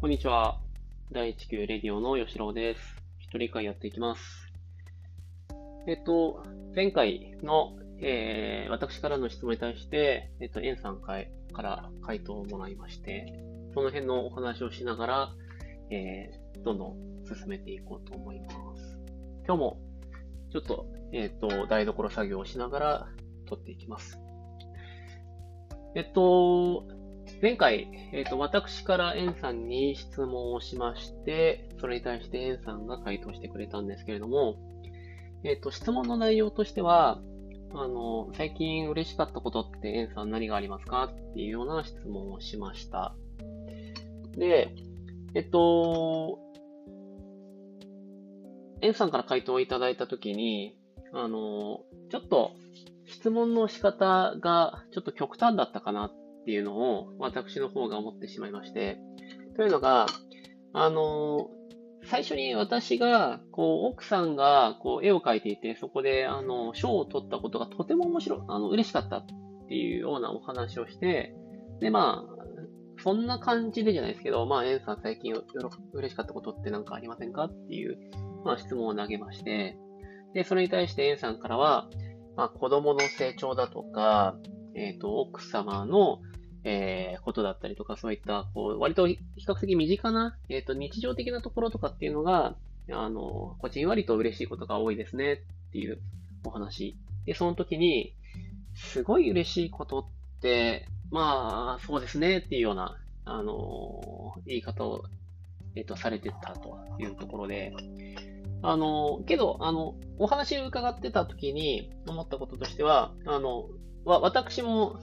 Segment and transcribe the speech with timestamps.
[0.00, 0.58] こんにちは。
[1.12, 2.80] 第1級レディオの吉郎です。
[3.18, 4.22] 一人会やっていきます。
[5.86, 6.42] えっと、
[6.74, 11.18] 前回の、えー、私からの質問に対して、えっと、エンさんか
[11.54, 13.26] ら回答をもらいまして、
[13.74, 15.34] その辺のお話をしながら、
[15.90, 18.98] えー、どんどん進めていこうと思います。
[19.46, 19.80] 今日も、
[20.50, 23.08] ちょっと、えっと、台所作業をしながら
[23.44, 24.18] 撮っていきます。
[25.94, 26.88] えっと、
[27.42, 34.56] 前回、えっ、と、私からエンさんに質問をしまして、それに対してエンさんが回答してくれたんですけれども、
[35.42, 37.18] えっ、と、質問の内容としては、
[37.72, 43.14] あの、最近嬉しかったことってエンさん何がありますかっていうような質問をしました。
[44.36, 44.74] で、
[45.34, 46.38] えっと、
[48.82, 50.76] エンさんから回答をいただいたときに、
[51.14, 51.80] あの、
[52.10, 52.52] ちょっと
[53.06, 56.12] 質問の仕方がちょっと極端だったかな
[56.50, 58.98] ていうのを私の方が思ってしまいまして、
[59.54, 60.06] というのが、
[60.72, 61.48] あの、
[62.02, 69.26] 最初に私が、こう、奥さんが、こう、絵を描いていて、そこで、あの、賞を取ったことがとても面白い、あの、嬉しかったっ
[69.68, 71.36] ていうようなお話をして、
[71.78, 77.96] で、まあ、そんな感じでじゃないですけど、まあ、エンさん最近よろ嬉しかったことって何かありませんかっていう、
[78.44, 79.78] まあ、質問を投げまして、
[80.34, 81.88] で、それに対してエンさんからは、
[82.36, 84.34] まあ、子供の成長だとか、
[84.74, 86.20] えっ、ー、と、奥様の、
[86.64, 92.56] えー、ことだったりとか、そういった、こう、割と比較的身近な、えっ、ー、と、日常的なところとかっていうのが、
[92.92, 96.00] あの、こじんわりと嬉しいことが多いですねっていう
[96.44, 96.96] お話。
[97.24, 98.14] で、その時に、
[98.74, 100.04] すごい嬉しいことっ
[100.40, 105.04] て、まあ、そうですねっていうような、あの、言い方を、
[105.76, 107.72] えっ、ー、と、されてたというところで、
[108.62, 113.68] あの、けど、あの、お話を伺ってた時に思ったこととしては、あの、
[114.04, 115.00] わ、私も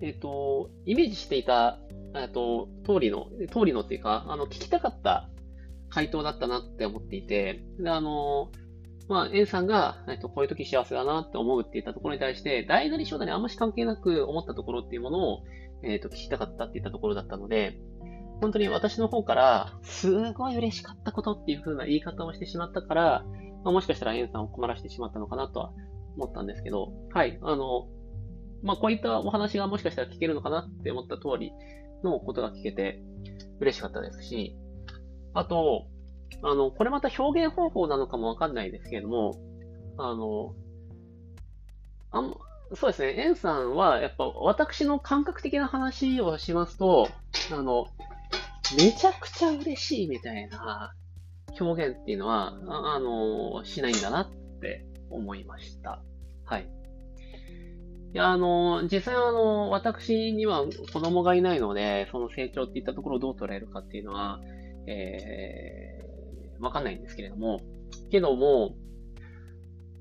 [0.00, 1.78] えっ、ー、と、イメージしていた、
[2.14, 5.28] えっと、通りの、通りのっていうか、あの、聞きたかった
[5.88, 8.50] 回答だったなって思っていて、で、あの、
[9.08, 15.42] まあ、エンさんが、えっと、こういう時幸せだなって思うって言ったところに対して、大なり小なりあんまし関係なく思ったところっていうものを、
[15.82, 17.78] えっと、聞きたかったって言ったところだったので、
[18.40, 23.24] 本当に私の方から、すごい嬉しかったことっていう風な言い方をしてしまったから、
[23.64, 25.72] まあ、もしかしたらエンさんを困らせてしまったのかなとは
[26.16, 27.88] 思ったんですけど、はい、あの、
[28.62, 31.52] まあ、こういったお話がもしかしたら聞けるのかなって思った通り
[32.02, 33.02] のことが聞けて
[33.60, 34.56] 嬉しかったですし、
[35.34, 35.86] あと、
[36.42, 39.34] あの、これまた表現方法なのかもわかんないですけれども、
[39.98, 40.54] あの、
[42.10, 42.34] あん
[42.74, 47.08] そうですね、エンさんは、やっぱ私の感覚的な話をしますと、
[47.52, 47.86] あの、
[48.76, 50.94] めちゃくちゃ嬉しいみたいな
[51.58, 56.00] 表現っていうのは、ああの、しないんだなって思いました。
[56.44, 56.79] はい。
[58.12, 64.40] いや、あの、実際あの、私には子供がいないので、その成長っていったところをどう捉えるかっていうのは、
[64.86, 67.60] えー、わかんないんですけれども、
[68.10, 68.74] けども、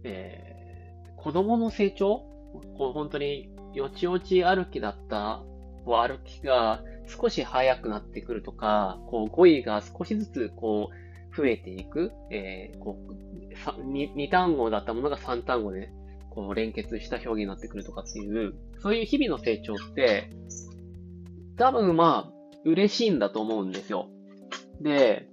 [0.03, 2.25] えー、子供の成長？
[2.77, 5.43] こう本当に、よちよち歩きだった、
[5.85, 13.13] 歩きが少し速くなってくるとか、こう語彙が少しずつこう増えていく、えー、こう
[13.83, 15.91] 2, 2単語だったものが3単語で
[16.39, 20.29] こう連結した表現になってくるとかっていう、そういう日々の成長って、
[21.57, 22.33] 多分まあ、
[22.63, 24.07] 嬉しいんだと思うんですよ。
[24.79, 25.27] で、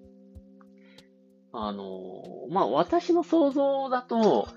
[1.52, 4.48] あの、まあ私の想像だと、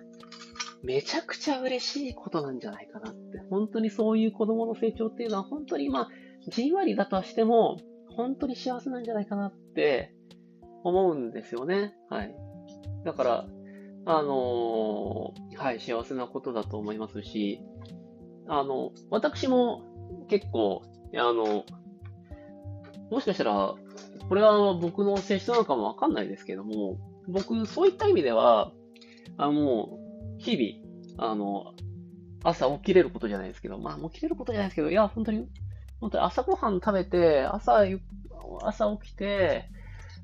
[0.82, 3.38] めちゃくちゃ嬉しいことなんじゃないかなって。
[3.52, 6.10] 本当にそういう子供の成長っていうのは本当にまあ、
[6.48, 7.78] じんわりだとしても、
[8.16, 10.16] 本当に幸せなんじゃないかなって
[10.84, 11.94] 思うんですよね。
[12.10, 12.36] はい。
[13.06, 13.48] だから、
[14.06, 17.62] あのはい、幸せなことだと思いますし、
[18.48, 19.84] あの、私も
[20.30, 20.84] 結構、
[21.16, 21.66] あの、
[23.12, 23.76] もしかしたら、
[24.28, 28.72] これは僕の性質なのかもわかんないですけども、僕、そういった意味では、
[29.38, 29.90] あの、
[30.38, 31.74] 日々、あの、
[32.44, 35.48] 朝起きれることじゃないですけど、まあ、起きれることじゃないですけど、いや、本当に、
[36.00, 37.84] 本当に朝ごはん食べて、朝、
[38.64, 39.70] 朝起きて、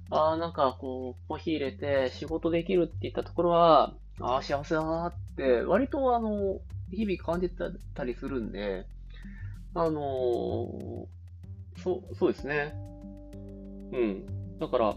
[0.10, 6.60] ああ、なんかこう、コーヒー入れて仕事できるって言ったところは、ああ、幸せだなって、割とあの、
[6.92, 8.86] 日々感じたりするんで、
[9.74, 11.06] あのー、
[11.82, 12.74] そう、そうですね。
[13.92, 14.58] うん。
[14.60, 14.96] だから、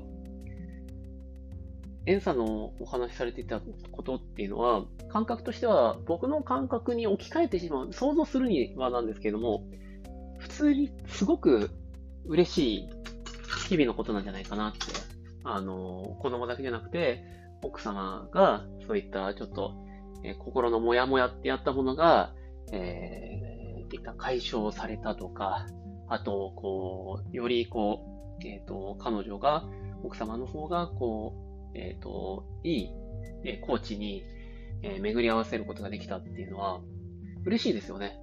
[2.07, 3.61] エンさんのお話しされていた
[3.93, 9.65] ことっていうのは、感覚としては、僕の感覚に置き換えてしまう、想像するにはなんですけども、
[10.39, 11.71] 普通にすごく
[12.27, 12.89] 嬉しい
[13.69, 14.79] 日々のことなんじゃないかなって。
[15.45, 17.25] あの、子供だけじゃなくて、
[17.63, 19.75] 奥様がそういったちょっと、
[20.25, 22.35] えー、心のモヤモヤってやったものが、
[22.73, 25.67] えー、いった解消されたとか、
[26.09, 29.65] あと、こう、よりこうえっ、と、彼女が、
[30.03, 31.35] 奥様の方が、こ
[31.75, 32.91] う、えっ、と、いい、
[33.45, 34.25] えコーチに、
[34.83, 36.81] え巡り合わせることができたっていうのは、
[37.45, 38.19] 嬉しいですよね。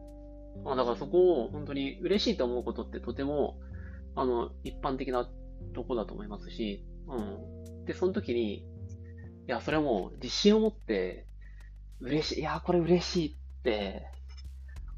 [0.64, 3.58] まあ、だからそこを本当に嬉しいと思うことってとても、
[4.16, 5.30] あの、一般的な
[5.74, 7.86] とこだと思いますし、うん。
[7.86, 8.64] で、その時に、い
[9.48, 11.28] や、それはもう自信を持って、
[12.00, 14.08] 嬉しい、いや、これ嬉しいって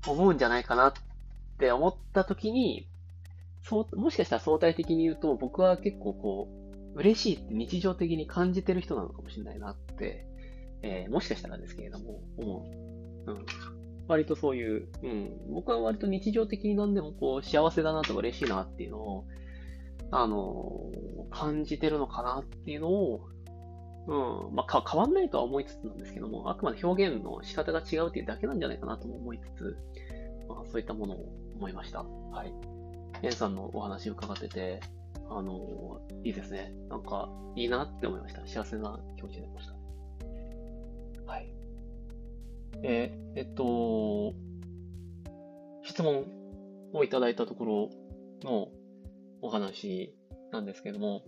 [0.08, 0.94] 思うんじゃないかなっ
[1.60, 2.88] て思った時に、
[3.64, 6.48] そう、もしかしたら相対的に言うと、僕は結構こ
[6.96, 10.26] う、嬉しいって日常的に感じてる人なのかもしれないなって、
[10.82, 12.66] えー、もしかしたらですけれども、思
[13.28, 13.32] う。
[13.32, 13.46] うん。
[14.08, 19.26] 割とそういう、うん、僕は割と日常的に何でもこう、幸せだなとか嬉しいなっていうのを、
[20.12, 23.28] あのー、感じてるのかなっていうのを、
[24.08, 29.78] うん、まあ、か変わんないとは思いつつなんですけども、あくまで表現の仕方が違うっていうだけなんじゃないかなとも思いつつ、
[30.48, 31.26] まあ、そういったものを
[31.56, 32.04] 思いました。
[32.04, 32.54] はい。
[33.24, 34.80] エンさんのお話を伺ってて、
[35.30, 36.72] あのー、いいですね。
[36.88, 38.48] なんか、いいなって思いました。
[38.48, 39.74] 幸せな気持ちになりました。
[41.26, 41.57] はい。
[42.84, 44.34] えー、えっと、
[45.84, 46.26] 質問
[46.94, 47.90] をいただいたところ
[48.44, 48.68] の
[49.42, 50.16] お話
[50.52, 51.24] なんですけども、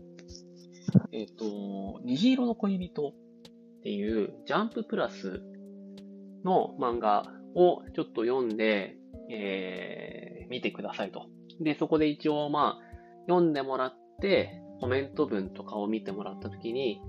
[1.11, 3.13] えっ、と、虹色の恋人っ
[3.83, 5.41] ていうジャンププラス
[6.43, 7.23] の漫画
[7.55, 8.95] をちょっと読んで、
[9.31, 11.27] えー、見てくださいと。
[11.61, 12.89] で、そこで一応まあ、
[13.27, 17.01] 読んでもらって、コメント文とかを見てもらったときに、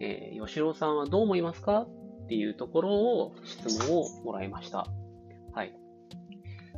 [0.00, 1.86] えー、吉郎さんはどう思いますか？
[2.24, 4.86] っていうところを質問をもらいました。
[5.52, 5.72] はい。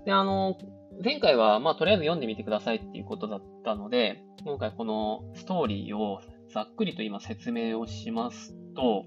[0.05, 0.59] で、あの、
[1.03, 6.21] 前回は、まあ、とりあえず読んでみてくださいっていうことだったので、今回このストーリーを
[6.53, 9.05] ざっくりと今説明をしますと、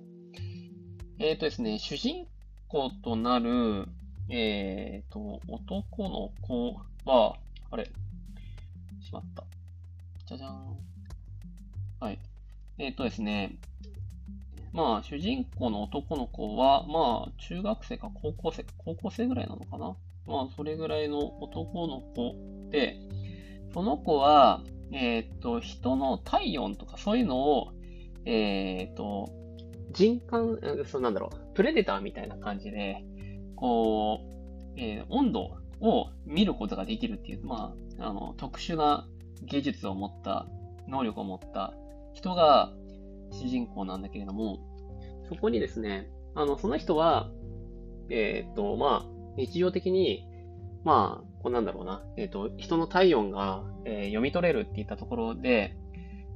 [1.19, 2.27] えっ、ー、とですね、主人
[2.67, 3.87] 公となる、
[4.29, 7.37] えっ、ー、と、男の子は、
[7.71, 7.85] あれ、
[9.01, 9.43] しまった。
[10.25, 10.77] じゃじゃん。
[11.99, 12.19] はい。
[12.77, 13.57] えっ、ー、とですね、
[14.73, 19.95] まあ、主人公の男の子は、まあ、中学生か高校生、高校生ぐらいなのかな。
[20.27, 22.35] まあ、それぐらいの男の子
[22.69, 22.99] で、
[23.73, 24.61] その子は、
[24.91, 27.73] えっ、と、人の体温とかそういうのを、
[28.25, 29.29] えっ、と、
[29.91, 33.03] 人感、そうなんだろう、プレデターみたいな感じで、
[33.55, 39.07] こう、えー、温度を見ることができるっていう、まあ、あの、特殊な
[39.43, 40.45] 技術を持った、
[40.87, 41.73] 能力を持った
[42.13, 42.71] 人が
[43.31, 44.59] 主人公なんだけれども、
[45.27, 47.29] そこにですね、あの、その人は、
[48.09, 50.27] えっ、と、まあ、日常的に、
[50.83, 55.75] まあ、こうなんだろうな、えっ、と、人の体温が、えー、読み取れるっていったところで、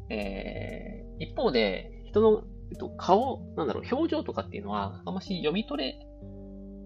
[0.10, 6.08] えー、一方で、人の、えっと、顔、なんだろう、表情とかっていうのは、あんまし読み取れ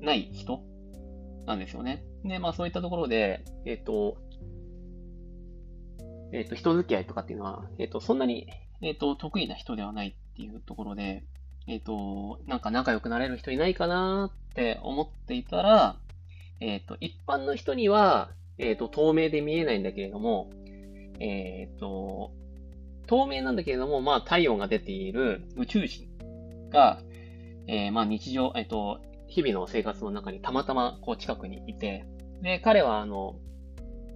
[0.02, 0.62] ない人
[1.46, 2.04] なんですよね。
[2.24, 4.18] で、まあそういったところで、えっ、と、
[6.34, 8.48] えっ、と、人付き合いとかっていうのは、えっ、と、そんなに、
[8.82, 11.24] えっ、と、得意な人ではないっていうところで、
[11.68, 15.98] えっ、と、なんか仲良くなれる人いないかなって思っていたら、
[16.60, 20.50] えっ、と、一般の人には、えっ、と、透明で見えないんだけれども、
[21.20, 22.32] えっ、と、
[23.08, 26.08] 透明なんだけれども、まあ、体温が出ている宇宙人
[26.70, 27.02] が、
[27.68, 32.06] えー、まあ、日常、えっ、と、日々の生活の中にたまたまこう近くにいて、
[32.42, 33.36] で、彼はあの、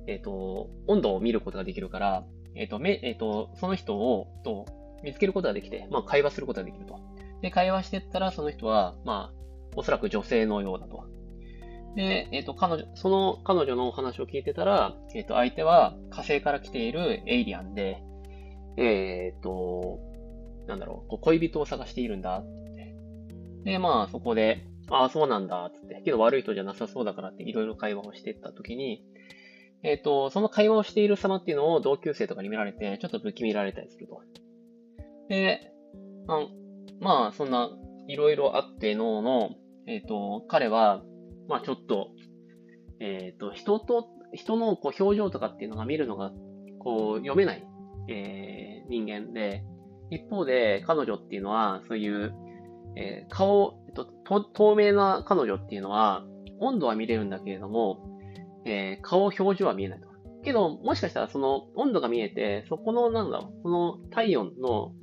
[0.08, 2.24] えっ、と、温度を見ることができるから、
[2.56, 4.66] えっ、ー、と、め、えっ、ー、と、その人を、と、
[5.04, 7.00] 見つけることができて、まあ、会話することができると。
[7.42, 9.42] で、会話してったら、その人は、まあ、
[9.76, 11.06] おそらく女性のようだと。
[11.96, 18.02] で、えっ、と、彼女、その彼女のお話を聞いてたら、えっ、と、相手は火星から来ているエイリアンで、
[18.78, 20.00] えっ、と、
[20.68, 22.44] なんだろう、恋人を探しているんだっ
[22.76, 22.96] て。
[23.64, 26.02] で、まあ、そこで、ああ、そうなんだ、って。
[26.04, 29.04] けど悪い人じゃなさそうだからっていろいろ会話をしてったときに、
[29.84, 34.22] えっ、ー、と、その会話をしている様っていうのを同級生とかに見られて、ちょっと不気味られたりすると。
[35.30, 35.72] で、
[36.28, 36.48] あ
[37.00, 37.70] まあ、そんな、
[38.08, 39.52] いろいろあってのの、
[39.88, 41.04] えっ、ー、と、彼は、
[41.48, 42.10] まあちょっと、
[43.00, 46.32] えっ、ー、と、人と、人のこう表情とかっていうのが見るのが、
[46.80, 47.68] こう、読めない、
[48.08, 49.64] えー、人間で、
[50.10, 52.34] 一方で、彼女っていうのは、そういう、
[52.96, 54.06] えー、顔、えっと、
[54.54, 56.26] 透明な彼女っていうのは、
[56.60, 58.11] 温度は見れるんだけれども、
[58.66, 60.08] えー、顔、表情は見えないと。
[60.44, 64.94] けど、もしかしたらその温度が見えて、そこの、なんだろう、その体温の、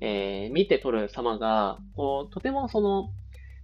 [0.00, 3.10] えー、見て取る様が、こう、とてもその、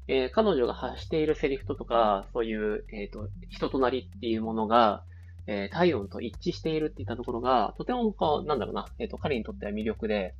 [0.06, 5.02] えー、彼女が発しているセリフとか、そういう、えっ、ー、と、人となりっていうものが、
[5.46, 10.34] えー、体温と一致しているっていったところが、とてもこう、なんだろうな、えっ、と、彼にとっては魅力で、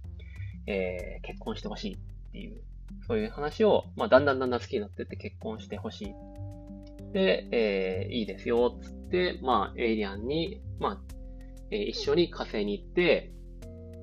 [0.66, 1.98] え結婚してほしいっ
[2.32, 2.62] ていう
[3.06, 6.14] そういう話を、まあ、だんだんだんだん好きになってって結婚してほしい。
[7.12, 9.03] で、え、いいですよ、つって、
[9.42, 11.14] まあ、エイリアンに、まあ、
[11.70, 13.32] えー、一緒に火星に行って、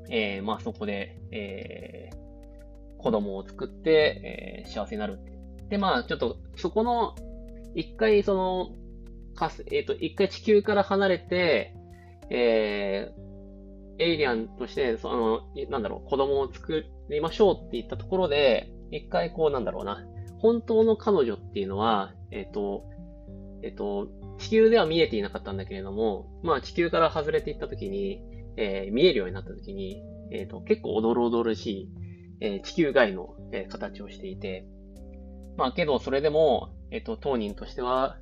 [0.09, 5.19] えー、まあそこで、えー、子供を作って、えー、幸せになる。
[5.69, 7.15] で、まあちょっとそこの、
[7.75, 8.69] 一回その、
[9.35, 11.73] かす、えっ、ー、と、一回地球から離れて、
[12.29, 20.05] えー、エイリアンとして、その、なんだろう、子供を作りましょうって言ったところで、一回こう、なんだろうな、
[20.39, 22.83] 本当の彼女っていうのは、えっ、ー、と、
[23.63, 24.07] えっ、ー、と、
[24.41, 28.21] 地球では見えていなかったんだけれども、まあ地球から外れていったときに、
[28.57, 31.89] えー、見えるようになったときに、えっ、と、結構おどろおどろしい、
[32.39, 34.65] え地球外の、え形をしていて、
[35.57, 38.17] まあけどそれでも、えっ、と、当人としては、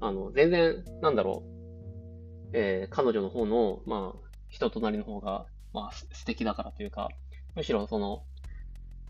[0.00, 7.08] あの、全然、なんだろう、え彼女の方の、まあ、人となりの方が、まあ、素敵だからというか、
[7.56, 8.22] むしろその、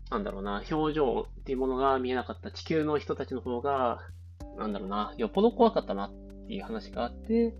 [0.09, 3.99] なんだろうな、表情っていうものが見えなかった地球の人たちの方が、
[4.57, 7.53] なんだろうな、よっぽど怖かったなっていう話があって、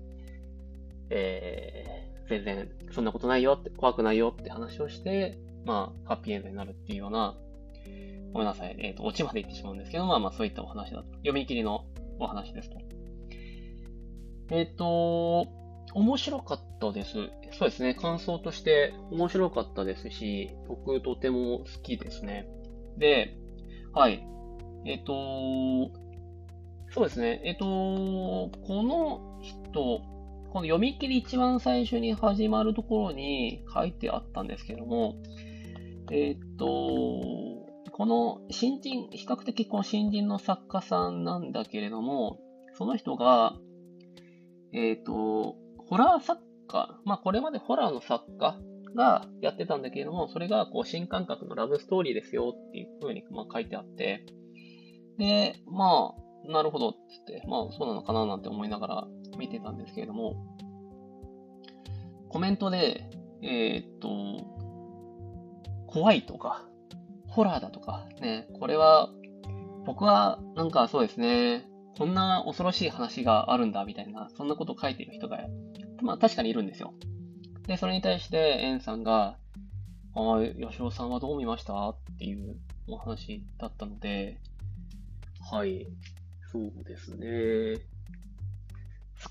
[1.10, 7.36] えー、全然そんなことないよって、怖くないよって話をして、まあ、ハッピーエンドになるっていうような、
[8.34, 11.12] ごめんなさい、えっ、ー、と、オチまで言ってしまうんですけど、まあまあそういったお話だと。
[11.18, 11.86] 読み切りの
[12.20, 12.77] お話ですと。
[14.50, 15.48] えっ、ー、と、
[15.94, 17.13] 面白かったです。
[17.51, 17.96] そうですね。
[17.96, 22.48] 感想として面白かったですし、僕とても好きですね。
[22.98, 23.36] で、
[23.94, 24.25] はい。
[24.86, 25.92] えっ、ー、と、
[26.89, 27.41] そうですね。
[27.44, 28.51] えっ、と、こ
[28.84, 30.01] の人、
[30.51, 35.15] この読み切り一番最初に始まるところに書いてあったんですけども、
[36.12, 36.65] えっ、と、
[37.91, 42.39] この新人、比較的この新人の作家さんなんだけれども、
[42.74, 43.56] その人が、
[44.74, 45.56] えっ、と、
[45.89, 48.58] ホラー作家、まあこれまでホラーの作家
[48.96, 54.25] がやってたんだけれども、それがこう新感覚のラブストーリーですよっていう風にまあ書いてあって、
[55.17, 60.36] で、まあ、なるほどって言って、まあそうなのかななんて思いながら見てたんですけれども、
[62.30, 63.10] コメントで、
[63.42, 64.46] えー、っと、
[65.88, 66.68] 怖いとか、
[67.27, 69.10] ホラーだとか、ね、これは、
[69.86, 71.66] 僕はなんかそうですね、
[71.98, 75.39] こんな恐ろしい話があるんだみたいな、そんなことを書いてる人が
[76.01, 76.94] まあ確かにいるんですよ。
[77.68, 79.38] で、それに対して、エンさんが、
[80.16, 84.39] ああ、吉尾さんはどう見ましたっていうお話だったので、
[85.51, 85.88] はい、
[86.51, 87.82] そうですね。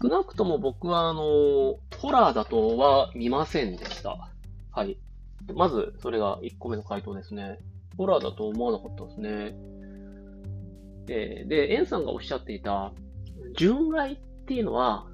[0.00, 4.30] 少なくとも僕は、あの、ホラーだとは見ませんでした。
[4.72, 4.98] はい。
[5.54, 7.58] まず、それが1個目の回答ですね。
[7.96, 9.54] ホラーだと思わなかったですね。
[11.06, 12.92] で、で、エンさんがおっしゃっていた、
[13.56, 15.06] 純愛っていうのは、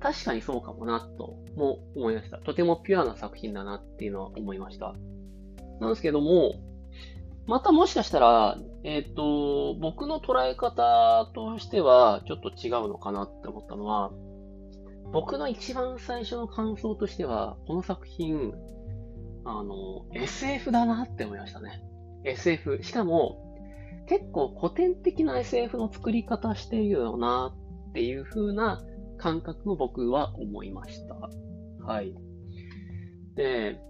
[0.00, 2.38] 確かにそうかもな、とも思いました。
[2.38, 4.94] とてもピュアな作品だなっていうのは思いました。
[5.80, 6.54] なんですけども、
[7.46, 14.10] またもしかしたら、えっ、ー、と、僕の捉え方としてはちょっと違うのかなって思ったのは、
[15.12, 18.52] 僕の一番最初の感想としては、この作品、
[19.44, 21.82] あの、SF だなって思いましたね。
[22.24, 22.82] SF。
[22.82, 23.42] しかも、
[24.08, 27.54] 結構古典的な SF の作り方してるよな
[27.90, 28.84] っていう風な
[29.18, 31.14] 感覚を僕は思いました。
[31.84, 32.12] はい。
[33.36, 33.80] で、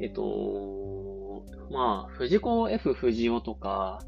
[0.00, 0.22] えっと、
[1.70, 4.00] まあ、藤子 F 不二雄とか、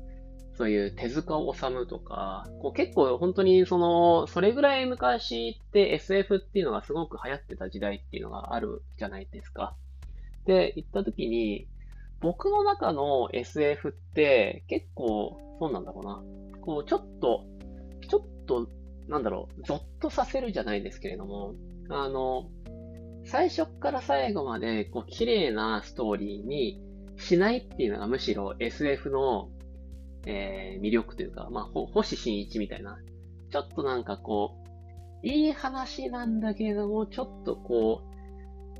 [0.57, 9.77] そういう手塚治虫とか、こう結構本当にその、それぐらい昔って SF っていうのがすごく流行ってた時代っていうのがあるじゃないですか。
[10.47, 11.69] で、言った時に、
[12.21, 16.23] 僕の中の SF って結構、そうなんだろうな。
[16.63, 17.45] こう、ちょっと、
[18.09, 18.69] ちょっと
[19.09, 21.55] なんだろう、ゾッとさせるじゃないですけれども、
[21.89, 22.51] あの、
[23.25, 26.81] 最初から最後まで、こう、綺麗なストーリーに
[27.17, 29.51] しないっていうのがむしろ SF の、
[30.27, 32.99] えー、魅力というか、まあ、星新一みたいな、
[33.51, 34.57] ちょっとなんかこ
[35.23, 38.17] う、いい話なんだけれども、ちょっとこう、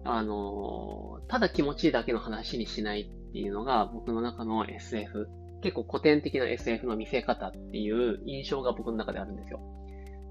[0.09, 5.29] あのただ気持ちいいだけの話にしないっていうのが僕の中の SF。
[5.63, 9.61] 結構古典的な SF の見せ方っていう印象が僕の中であるんですよ。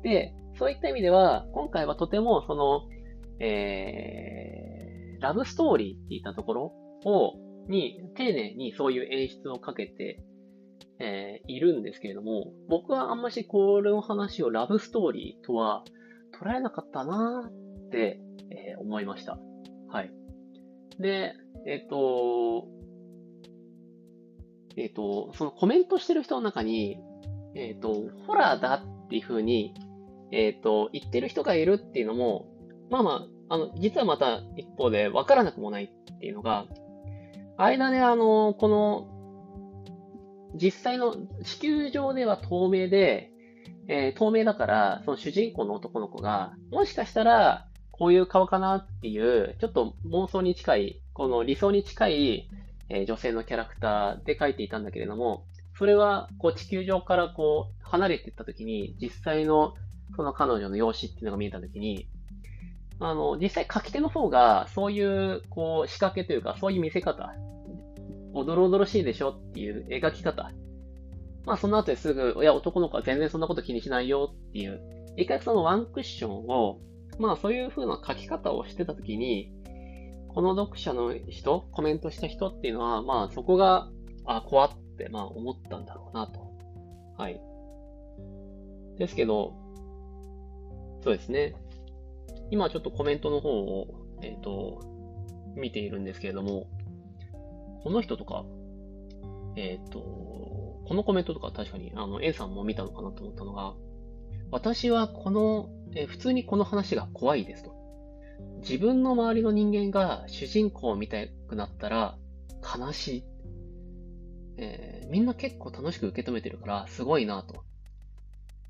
[0.03, 2.87] で、そういった意味では、今回はとても、その、
[3.39, 6.73] えー、ラブストーリーって言ったところ
[7.05, 7.33] を、
[7.67, 10.23] に、丁寧にそういう演出をかけて、
[10.99, 15.83] えー、いるんですけれども、僕はあんましこれの話をラブストーリーとは
[16.39, 18.19] 捉えなかったなーって、
[18.51, 19.37] えー、思いました。
[19.89, 20.11] はい。
[20.99, 21.33] で、
[21.67, 22.67] えっ、ー、と、
[24.77, 26.99] えっ、と、そのコメントしてる人の中に、
[27.55, 29.73] えっ、と、ホラーだっていう風に
[30.31, 32.47] えっ、と、言ってる人がいるっていうのも、
[32.89, 36.65] まあまあ、あの、実はまた一方で分からなくもないっていうのが、
[37.57, 39.11] 間であの、この、
[40.55, 43.31] 実際の地球上では透明で、
[43.87, 52.49] えー、透明だから、その主人公の男の子が、もしかしたら、こういう顔かなっていう、ちょっと妄想に近い、この理想に近い、
[52.89, 55.45] えー、女性のキャラクターで描いていたんだけれども、
[55.77, 59.73] それは、こう、地球上からこう、離れていったときに、実際の、
[60.15, 62.07] その彼女の容姿っていうのが見えたときに、
[62.99, 67.33] あの、実際書き手の方が、そういう、こう、仕掛けというか、そういう見せ方、
[68.35, 70.51] おどろおどろしいでしょっていう描き方。
[71.45, 74.81] まあ、その後ですぐ、いや、男の子は全然そんなこと気にしないよっていう、
[75.15, 76.79] 一回そのワンクッションを、
[77.17, 79.51] まあ、そういう風な書き方をしてたときに、
[80.29, 83.89] この読者の人、コメントした人っていうのは、まあ、そこが、
[84.25, 86.51] あ、怖って、まあ、思ったんだろうなと。
[87.17, 87.39] はい。
[88.97, 89.53] ですけど、
[91.03, 91.55] そうですね。
[92.51, 93.87] 今ちょっとコメントの方を、
[94.21, 94.81] えっ、ー、と、
[95.55, 96.67] 見ているんですけれども、
[97.85, 98.45] この人とか、
[99.55, 103.75] えっ、ー、と、このコメントとか確かに、あの、A さんも見たのかなと思ったのが、
[104.49, 107.75] 私はこの、えー、普通にこの話が怖いですと。
[108.61, 112.17] 自分の周りの人間が主人公を見たくなったら
[112.63, 113.23] 悲しい。
[114.57, 117.63] えー、みんな結構楽しく受け止めてるからすごいなと。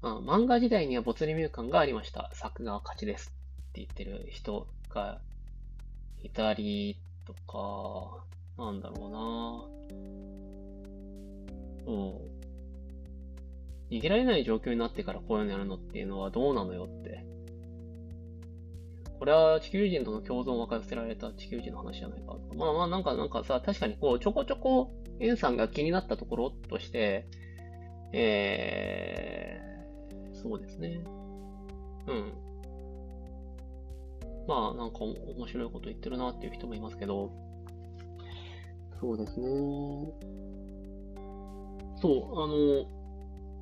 [0.01, 2.31] あ漫画時代には没入感がありました。
[2.33, 3.33] 作画は勝ちです。
[3.69, 5.21] って言ってる人が
[6.21, 8.25] いたりとか、
[8.57, 9.09] なんだろう
[11.87, 12.35] なうん。
[13.89, 17.25] 逃げられない状況になってからこういうのやるのっていうのはどうなのよって。
[19.19, 22.35] これは地球人との共存を分かせられた地球人の話じゃないか。
[22.55, 27.27] まあまあなんかなんかさ、確かにこうちょこちょこエンさんが気になったところとして、
[28.13, 31.01] えー、そうですね。
[32.07, 32.33] うん。
[34.47, 37.31] まあ、なんか面白いこと言ってるなっていう人もいますけど、
[38.99, 39.47] そうですね。
[42.01, 42.85] そう、あの、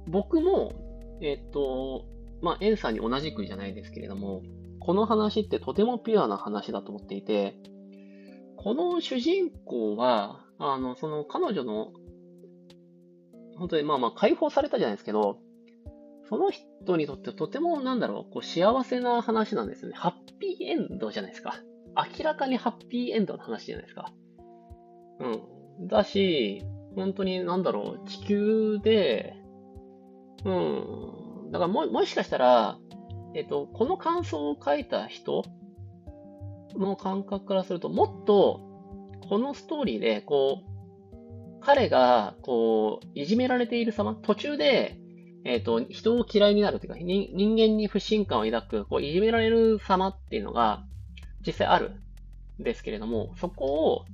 [0.08, 0.74] 僕も、
[1.22, 2.06] えっと、
[2.42, 4.42] まあ、エンさんに同じくじゃないですけれども、
[4.80, 7.56] この話ってとてもピュアな話だと思っていて、
[8.58, 11.94] この主人公は、あの、その彼女の、
[13.58, 15.40] 本当にまあまあ解放されたじゃないですけど、
[16.28, 19.96] その人にとってとてもなんだろう、こう幸せな話なんですよね。
[19.96, 21.56] ハッピーエンドじゃないですか。
[22.18, 24.12] 明らかにハッピーエンドの話じゃないですか。
[25.20, 25.88] うん。
[25.88, 26.64] だし、
[26.96, 29.36] 本当になんだろう、地球で、
[30.46, 31.52] うん。
[31.52, 32.78] だからも、もしかしたら、
[33.36, 35.44] えっと、この感想を書いた人
[36.76, 38.62] の感覚からすると、もっと、
[39.30, 44.98] このストーリーで、こう、彼が、こう、いじめられている様、途中で、
[45.46, 50.84] えっ、と、人を嫌いになるというか、人間に不信感を抱く、こう、いじめられる様っていうのが、
[51.46, 51.92] 実際ある
[52.60, 54.06] んですけれども、そこを、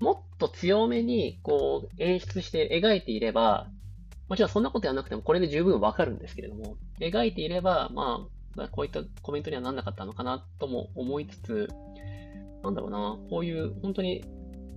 [0.00, 3.68] もっと強めに、こう、演出して描いていれば、
[4.28, 8.26] もちろんそんなことやらなくても、これで十分わかるんですけれども、描いていれば、ま
[8.56, 11.68] あ、こういったコメントにはなんなかったのかなとも思いつつ、
[12.62, 14.24] なんだろうな、こういう、本当に、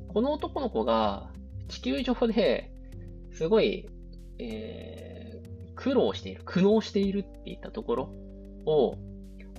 [0.09, 1.31] この男の子が
[1.67, 2.71] 地球上で
[3.31, 3.87] すごい、
[4.39, 5.17] えー
[5.77, 8.03] 苦労している、苦悩しているっていったところ
[8.65, 8.97] を、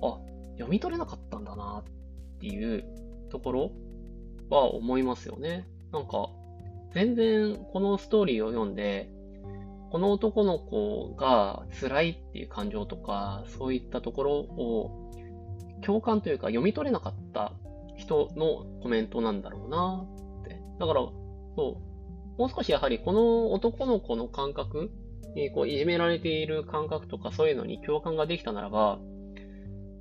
[0.02, 0.18] あ、
[0.54, 2.84] 読み取れなかったんだなっていう
[3.30, 3.72] ところ
[4.50, 5.66] は思いますよね。
[5.92, 6.30] なんか、
[6.92, 9.10] 全然このストーリーを読んで、
[9.90, 15.10] この男の子が辛いっていう感情とか、そういったところを
[15.82, 17.52] 共感というか読み取れなかった
[17.96, 20.06] 人のコメントなんだろうな
[20.42, 20.60] って。
[20.78, 21.80] だから、そ
[22.36, 24.90] う、もう少しやはりこの男の子の感覚
[25.34, 28.98] にこういじめられている感覚とかそういうのに共感ができたならば、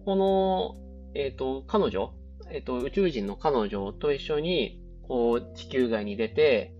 [0.05, 0.77] この、
[1.15, 2.13] えっ、ー、と、彼女、
[2.51, 6.73] えっ、ー、と、宇宙人の彼女と一緒に、こう、地球外に出て、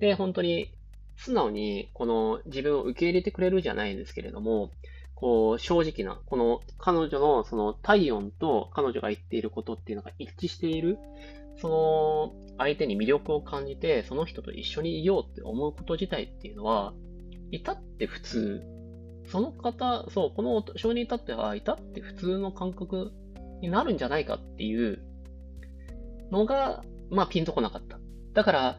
[0.00, 0.70] で、本当に
[1.16, 4.70] 素直に、この自分を受け入れてくれるじゃないんですけれども、
[5.14, 10.98] こう、正直な、この彼女のその体温と彼女が言っていることっていうのが一致している、
[11.56, 16.92] その相手に魅力を感じて、その人と一緒にいようって思うこと自体っていうのは、
[17.50, 18.62] 至って普通。
[19.28, 23.12] その方、そう、この少年に至っては、至って普通の感覚
[23.60, 24.98] になるんじゃないかっていう
[26.30, 27.98] のが、まあ、ピンとこなかった。
[28.32, 28.78] だから、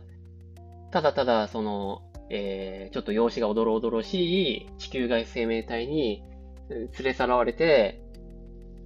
[0.92, 6.24] ただただ、その、えー、ちょっと容姿がおどろおどろしい地球外生命体に
[6.70, 8.02] 連れ去られて、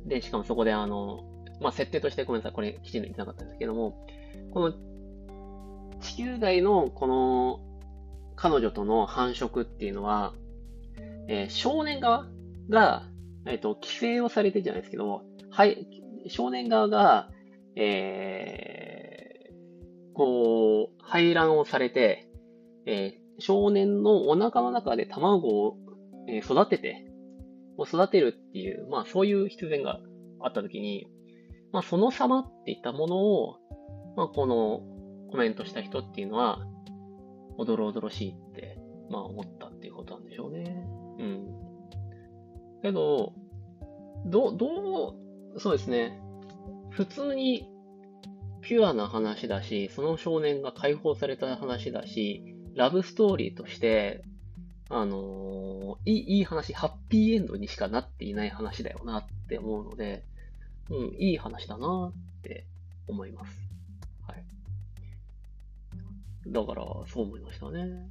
[0.06, 1.24] で、しかもそこであの、
[1.62, 4.06] まあ、設定としてごめんなさい、これきちんと言ってなかったんですけども、
[4.54, 4.74] この
[6.02, 7.60] 地球外のこの
[8.36, 10.34] 彼女との繁殖っていうのは、
[11.28, 12.28] えー、少年側
[12.70, 13.04] が、
[13.46, 15.88] えっ、ー、と、規制をされてじゃないですけど、はい、
[16.28, 17.30] 少年側が、
[17.76, 18.79] えー、
[20.20, 22.28] こう、排卵をされて、
[22.86, 25.78] えー、少年のお腹の中で卵を、
[26.28, 27.10] え育てて、
[27.78, 30.02] を育てるっていう、まあそういう必然が
[30.42, 31.08] あったときに、
[31.72, 33.60] まあ、その様っていったものを、
[34.18, 34.82] まあ、この
[35.32, 36.60] コメントした人っていうのは、
[37.58, 38.78] おどろおどろしいって、
[39.10, 40.86] まあ、思ったっていうことなんでしょうね。
[41.20, 41.48] うん。
[42.82, 43.34] けど、
[44.26, 45.16] ど、ど
[45.56, 46.20] う、そうですね。
[46.90, 47.69] 普通に
[48.62, 54.24] ピュアな話だし、その少年が解放された話だし、ラブストーリーとして、
[54.90, 60.24] あのー、いい、いい話、ハッピーエンドにしかなっていない話だよなって思うので、
[60.90, 62.66] うん、いい話だなって
[63.08, 63.52] 思います。
[64.28, 64.44] はい。
[66.48, 68.10] だから、そう思いましたね。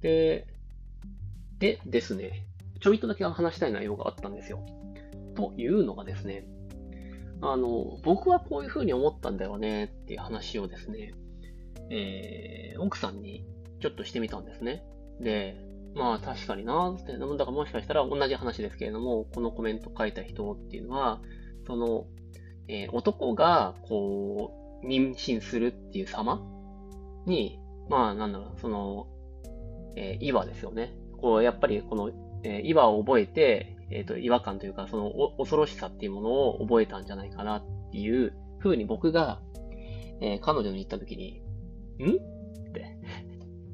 [0.00, 0.46] で、
[1.58, 2.44] でですね、
[2.80, 4.64] ちょいとだけ話したい内容があったんですよ。
[5.34, 6.46] というのがですね、
[7.40, 11.14] あの、僕はこういうふうに思ったんだよねっていう話をですね、
[11.90, 13.44] えー、奥さんに
[13.80, 14.84] ちょっとしてみたんですね。
[15.20, 15.56] で、
[15.94, 21.20] まあ確かになって、だからもしかしたら同じ話ですけれども、このコメント書いた人っていうのは、
[21.66, 22.06] その、
[22.68, 26.42] えー、男が、こう、妊娠するっていう様
[27.26, 29.06] に、まあなんだろう、その、
[29.96, 30.96] えー、岩ですよね。
[31.18, 32.10] こう、やっぱりこの、
[32.42, 39.40] えー、岩を覚えて、えっ、ー、と、違和感というか、そのお恐ろしさっていうものを覚えたんじゃないかなっていうふうに僕が、
[40.20, 41.42] えー、彼女に言ったときに、
[41.98, 42.16] ん？
[42.68, 42.98] って、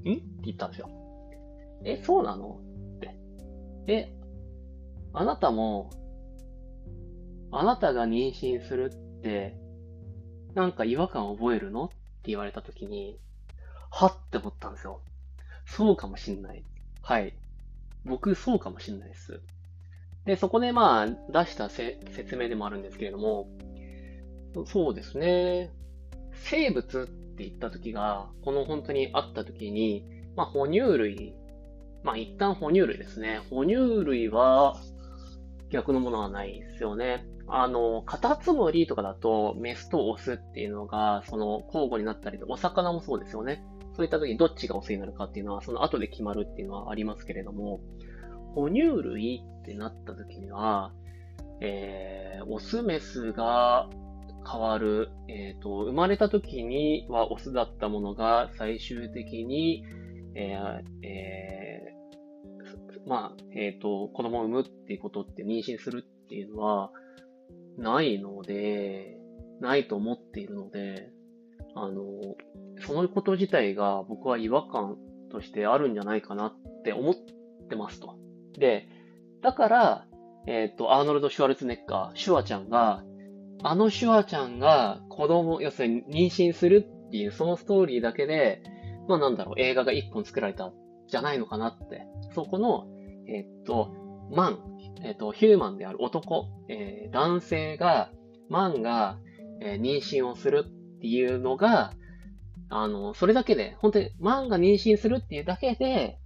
[0.09, 0.15] ん？
[0.15, 0.91] って言ったんですよ。
[1.85, 2.61] え、そうなの？
[2.97, 3.17] って。
[3.87, 4.13] え、
[5.13, 5.91] あなたも、
[7.53, 9.57] あなたが妊娠するって、
[10.55, 11.85] なんか違和感を覚えるの？
[11.85, 13.19] って言われたときに、
[13.91, 15.01] はって思ったんですよ。
[15.67, 16.65] そうかもしんない。
[17.03, 17.35] はい。
[18.05, 19.41] 僕、そうかもしんないです。
[20.31, 23.49] で、そこでまあ、出した説明でもあるんですけれども、
[24.65, 25.73] そうですね。
[26.35, 30.05] 生物って言った時が、この本当にあった時に、
[30.37, 31.35] まあ、哺乳類、
[32.05, 33.41] まあ、一旦哺乳類ですね。
[33.51, 34.77] 哺乳類は、
[35.69, 37.27] 逆のものはないですよね。
[37.49, 43.65] あの、カタツムリとかだと、メスとオスっていうのが、その、交互になったりお魚もそうですよね。
[43.97, 47.81] そういった時にどっちがオスになるかっていうのは、その後で決まるっていうのはありますけれども、
[48.55, 50.93] 哺乳類ってなった時には、
[51.61, 53.89] えー、オスメスが
[54.51, 59.85] 変わる、えっ、ー、と、生まれた時にはオスだったものが最終的に、
[60.35, 66.91] えー、えー、まあ、えっ、ー、と、子供を産むっていうことって妊娠するっていうのは
[67.77, 69.19] ないので、
[69.61, 71.11] ないと思っているので、
[71.75, 72.05] あの、
[72.87, 74.97] そのこと自体が僕は違和感
[75.31, 77.15] としてあるんじゃないかなって思っ
[77.69, 78.20] てますと。
[78.59, 78.89] で、
[79.43, 80.07] だから、
[80.47, 83.05] えっ、ー、と、アーノルド・シュワルツネッカー、シュワちゃんが、
[83.63, 88.63] あのシュワちゃんが子供、要するに妊娠するっていうそのストーリーだけで、
[89.07, 90.73] まあなんだろう、映画が一本作られた
[91.09, 92.07] じゃないのかなって。
[92.35, 92.87] そこの、
[93.27, 93.93] えっ、ー、と、
[94.33, 94.59] マン、
[95.03, 98.11] えっ、ー、と、ヒューマンである男、えー、男性が、
[98.49, 99.19] マンが、
[99.61, 101.93] えー、妊娠をするっていうのが、
[102.69, 106.20] あの、それだけで、本当にマンが妊娠するっていうだけで、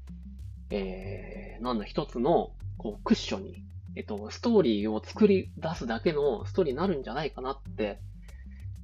[0.70, 3.64] えー、なんだ、一つの、こう、クッションに、
[3.96, 8.00] えっと、ストーリーを作り出すだけのストーリーになるんじゃないかなって、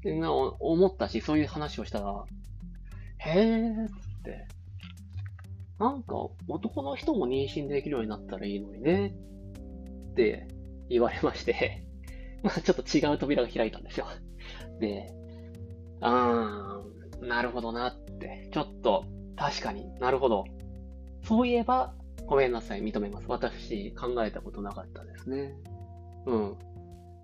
[0.04, 2.24] な思ったし、そういう話をしたら、
[3.18, 3.88] へーっ
[4.24, 4.46] て、
[5.78, 6.14] なんか
[6.46, 9.14] 男の人も妊娠できるようになったらいいのにね、
[10.12, 10.46] って
[10.88, 11.86] 言われまして
[12.42, 14.06] まあちょっと違う扉が開いたんですよ。
[14.78, 15.12] で、
[16.00, 19.04] あー、なるほどなって、ちょっと
[19.36, 20.44] 確かになるほど
[21.22, 21.94] そういえば、
[22.26, 23.24] ごめんなさい、認めます。
[23.28, 25.54] 私、考えたことなかったですね。
[26.26, 26.56] うん。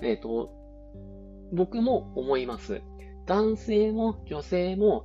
[0.02, 0.52] えっ、ー、と、
[1.52, 2.82] 僕も思います。
[3.26, 5.02] 男性も女性も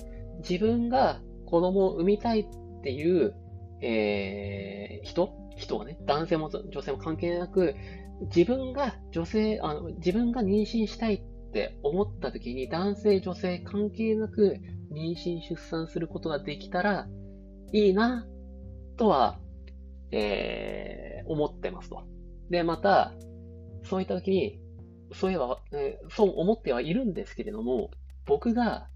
[0.47, 3.35] 自分が子供を産みたいっていう、
[3.81, 5.41] えー、人？
[5.57, 7.75] 人はね、男性も女性も関係なく、
[8.35, 11.21] 自分が女性、あの、自分が妊娠したいっ
[11.53, 14.57] て思った時に男性女性関係なく
[14.91, 17.07] 妊娠出産することができたら
[17.73, 18.27] いいな
[19.01, 19.39] とは、
[20.11, 22.03] えー、思ってますと。
[22.51, 23.13] で、また、
[23.83, 24.59] そういった時に、
[25.11, 27.89] そういえば、えー、そう思ってはいるんですけれども、
[28.27, 28.87] 僕が、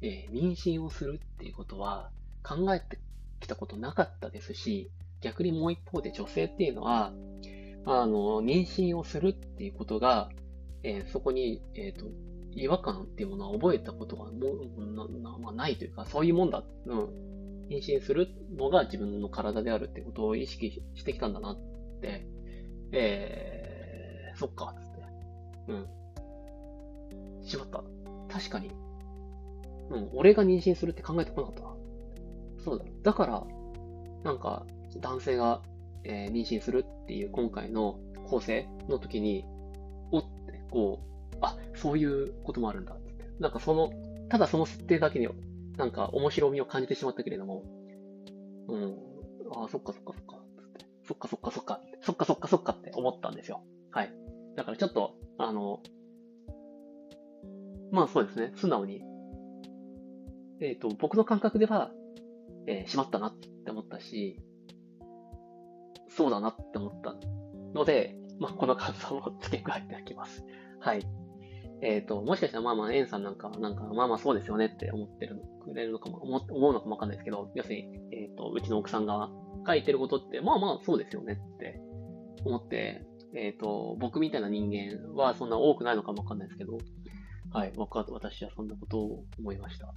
[0.00, 2.10] えー、妊娠をするっていうことは
[2.42, 2.98] 考えて
[3.40, 7.12] きたことなかったですし、逆にもう一方で女性っていうのは、
[7.84, 10.30] あの、妊娠をするっていうことが、
[10.82, 12.06] えー、そこに、えっ、と、
[12.52, 14.30] 違和感っていうものは覚えたことがも
[14.78, 17.30] うなな、まあ、ないというか、そういうもんだ、うん、
[17.70, 21.58] 妊娠するのが自分の体であるってことを意識してきたんだなっ
[22.00, 22.26] て、
[22.92, 25.00] えー、そっか、つって。
[25.68, 27.46] うん。
[27.46, 27.84] しまった。
[28.28, 28.70] 確かに。
[29.90, 31.76] うん、俺が妊娠するって考えてこなかったな。
[32.64, 32.84] そうだ。
[33.02, 33.44] だから、
[34.24, 34.66] なんか、
[34.98, 35.62] 男性が、
[36.04, 39.44] えー、妊娠するっていう今回の構成の時に、
[40.10, 40.28] おって、
[40.70, 41.00] こ
[41.34, 43.24] う、あ、そういうこともあるんだつって。
[43.38, 43.92] なんかその、
[44.28, 45.28] ただその設定だけに、
[45.80, 47.64] なんか面白みを感じてしまったけれども、
[48.68, 48.98] うん、
[49.50, 50.38] ああ、そっかそっかそっか、
[51.06, 53.62] そっかそっかそっか、そっかそっかそっかって思ったんですよ。
[53.90, 54.12] はい。
[54.56, 55.82] だからちょっと、あの、
[57.92, 59.02] まあそうですね、素直に、
[60.60, 61.90] えっ、ー、と、僕の感覚では、
[62.66, 64.38] えー、しまったなって思ったし、
[66.10, 67.16] そうだなって思った
[67.72, 70.44] ので、まあ、この感想を付け加えておきます。
[70.80, 71.06] はい。
[71.82, 79.30] えっ、ー、と、もしかしたらまあまあ、エンさんなんかは、なんか、まあまあそうですよねって思ってるくれるのかも、思うのかもわかんないですけど、要するに、えっ、ー、と、うちの奥さんが
[79.66, 81.80] 書いてることって、まあまあそうですよねって
[82.44, 83.02] 思って、
[83.34, 86.78] えっ、ー、と、僕みたいな人間はそんな多くないのかもわかんないですけど、
[87.52, 89.94] はい、僕は、私はそんなことを思いました。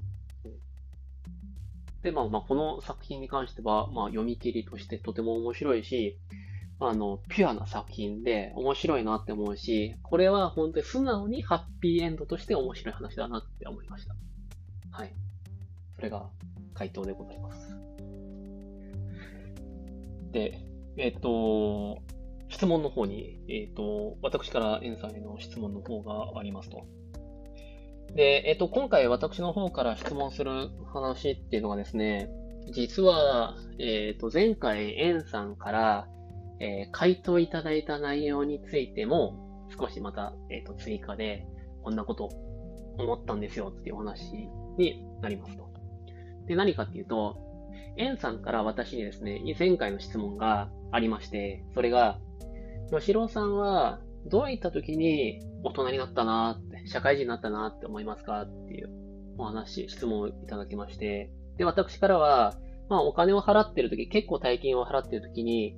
[2.02, 6.18] で、まあまあ、この作品に関しては、まあ、読み切りとしてとても面白いし、
[6.90, 14.16] あの、ピュアな作品で面白いなって思うし、これは本当に素直にハッピーエンドとして面白い話だなって思いました。
[14.92, 15.14] はい。
[15.96, 16.30] それが
[16.74, 17.76] 回答でございます。
[20.32, 20.60] で、
[20.98, 22.02] えっ、ー、と、
[22.50, 26.86] 質問の方に、えっ、ー、と、私からエンさんへの質問の方がありますと。
[28.14, 32.30] で、えっと、今回私の方から質問する話っていうのがですね、
[32.72, 36.08] 実は、えっと、前回、エンさんから、
[36.64, 41.46] えー、回答いただいた内容についても、少しまた、えっと、追加で、
[41.84, 42.30] こんなこと
[42.98, 45.70] 思ったんですよっていうお話になりますと。
[46.48, 47.38] で、何かっていうと、
[47.98, 52.20] エンさんから私にですね、前回の質問がありまして、それが、
[52.92, 58.44] 吉郎さんは、どういった時に大人になったなって、社会人になったなって思いますか？
[58.44, 58.90] っていう
[59.38, 62.56] お話、質問をいただきまして、で、私からは、
[62.90, 65.76] まあお金を払ってる時、結構大金を払ってる時に、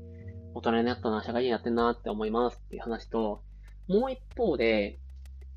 [0.55, 3.43] 大人になったな、社会人やってんなって思いますっていう話と、
[3.89, 4.99] もう一方で、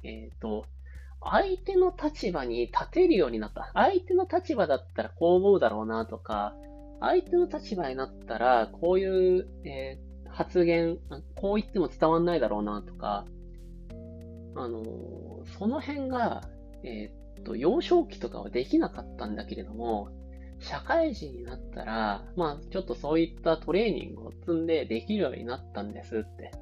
[0.03, 0.67] えっ、ー、と、
[1.23, 3.71] 相手の立場に立てるようになった。
[3.75, 6.55] 相手の立場だったらこう思うだろうなとか、
[7.01, 10.99] 相手の立場になったらこういう、えー、発言、
[11.37, 13.25] こう言っても伝わんないだろうなとか、
[14.57, 14.83] あの、
[15.57, 16.43] その辺が、
[16.83, 20.11] えー、っと、幼少期とかはできなかったんだけれども、
[20.61, 26.53] 社会人になったら、まあ、ちょっとそういったトレーニングを積んでできるようになったんですって。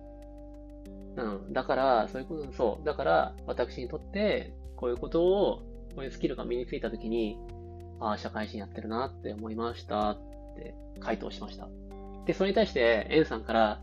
[1.17, 1.53] うん。
[1.53, 2.85] だから、そういうこと、そう。
[2.85, 5.63] だから、私にとって、こういうことを、
[5.95, 7.39] こういうスキルが身についたときに、
[8.01, 10.19] ああ、社会人やってるなって思いましたっ
[10.57, 11.69] て回答しました。
[12.27, 13.81] で、それに対して、エンさんから、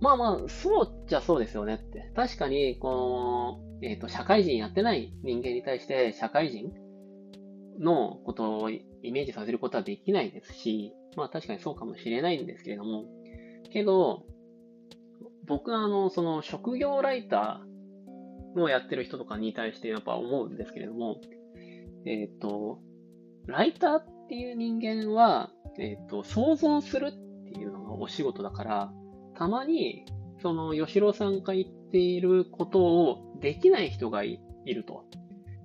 [0.00, 2.10] まあまあ、そうじゃそうですよねって。
[2.14, 6.72] 確かに、この、えっ、ー、と、社会人やってない人間に対して、社会人
[7.78, 8.70] のことを
[9.02, 13.04] イメージさせることはできないですし、まあ確かにそうかもしれないんですけれども、
[13.72, 14.24] けど、
[15.46, 21.20] 僕はあの、その職業ライターをやってる人とかに対してやっぱ思うんですけれども、
[22.06, 22.80] えっ、ー、と、
[23.46, 27.12] ライターっていう人間は、えっ、ー、と、想像するっ
[27.44, 28.92] ていうのがお仕事だから、
[29.36, 30.04] たまに、
[30.42, 35.04] その、吉郎さんが言っていることをできない人がいると。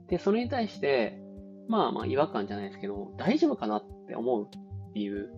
[0.07, 1.19] で、それに対して、
[1.67, 5.29] まあまあ違和感じゃないですけど、大丈夫かなって思うっていう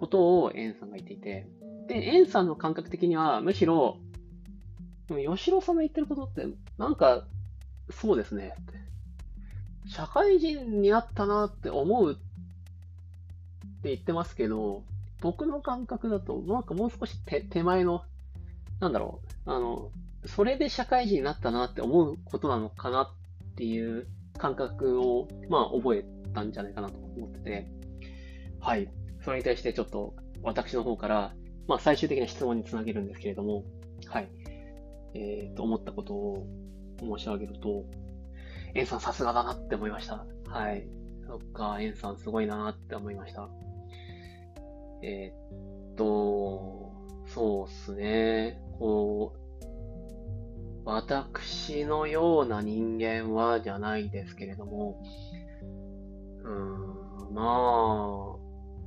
[0.00, 1.48] ことをエンさんが言っていて、
[1.88, 3.98] で、エンさんの感覚的には、むしろ、
[5.08, 6.46] 吉郎さんが言ってることって、
[6.78, 7.24] なんか、
[7.90, 8.54] そうですね。
[9.86, 12.14] 社会人になったなって思うっ
[13.82, 14.82] て言ってますけど、
[15.20, 18.02] 僕の感覚だと、なんかもう少し手手前の、
[18.80, 19.90] なんだろう、あの、
[20.26, 27.66] それで社会人になったなって思うことなのかなっていう感覚を、まあ、覚えたんじゃないかなと思ってて、
[28.60, 28.88] はい。
[29.24, 31.34] それに対してちょっと私の方から、
[31.66, 33.64] まあ、最終的な質問につなげるんですけれども、
[34.06, 34.28] はい。
[35.14, 36.46] えー、と思ったことを
[37.00, 37.84] 申し上げると、
[38.74, 40.26] エンさんさすがだなって思いました。
[40.48, 40.86] はい。
[41.26, 43.48] そっか、エンさんすごいなって思いました。
[45.02, 46.92] えー、っと、
[47.26, 48.60] そうっすね。
[48.78, 49.45] こう、
[50.86, 55.02] 私のような人間はじゃないですけれども、
[56.44, 58.36] うーん、ま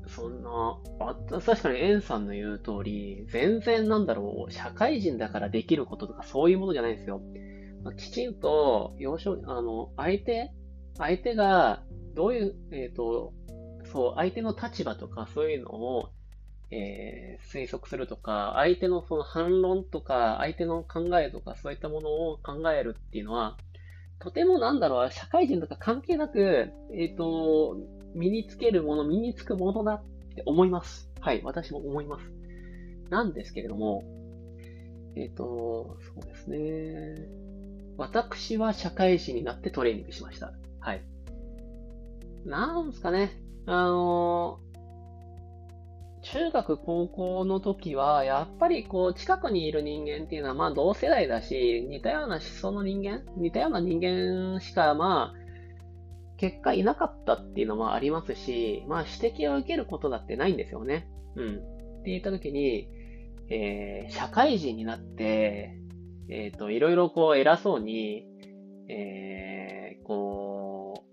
[0.06, 7.22] あ、そんな、あ確かにエンさんの言う通り、全然なんだろう、社会人だからできることとかそういうものじゃないんですよ。
[7.98, 10.52] きちんと、幼少、あの、相手、
[10.98, 11.84] 相手が、
[12.16, 13.34] どういう、えっ、ー、と、
[13.92, 16.10] そう、相手の立場とかそういうのを、
[16.72, 23.58] えー、推測するとか、相手のその反論とか、相手の考えとか、そういったものを考えるっていうのは、
[24.20, 27.78] とてもなんだろう、社会人とか関係なく、えっ、ー、と、
[28.14, 30.04] 身につけるもの、身につくものだっ
[30.36, 31.10] て思います。
[31.22, 32.32] はい、私も思います。
[33.10, 34.04] なんですけれども、
[35.16, 37.28] えっ、ー、と、そうですね。
[37.98, 40.54] 私は社会人になってトレーニングしました。
[40.80, 41.04] はい。
[42.46, 43.42] なんすかね。
[43.66, 44.60] あの
[46.22, 55.40] 中学、高校の時は、やっぱりこう、近くにいる人間っていうのは、まあ同世代だし、似たような思想の人間似たような人間しか、まあ、
[56.38, 61.10] 結果いなかったっていうのもありますし、まあ指摘を受けることだってないんですよね。
[61.36, 61.56] うん。
[61.56, 62.90] って言った時に、
[63.50, 65.76] えー、社会人になって、
[66.30, 68.26] えっ、ー、と、いろいろこう偉そうに、
[68.88, 71.04] えー、こ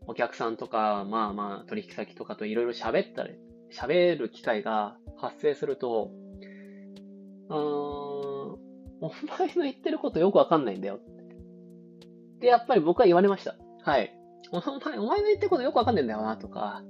[0.00, 3.34] う、お客さんとか、まあまあ取引先とかといろいろ喋ったり、
[3.72, 6.10] 喋る機会が発生すると、
[7.48, 7.58] うーん、
[9.00, 11.00] お前の言ってることよくわかんないんだよ。
[12.40, 13.56] で、やっぱり僕は言われました。
[13.82, 14.14] はい。
[14.50, 16.82] お前、お前の言ってることよくわかんないんだよな、とか。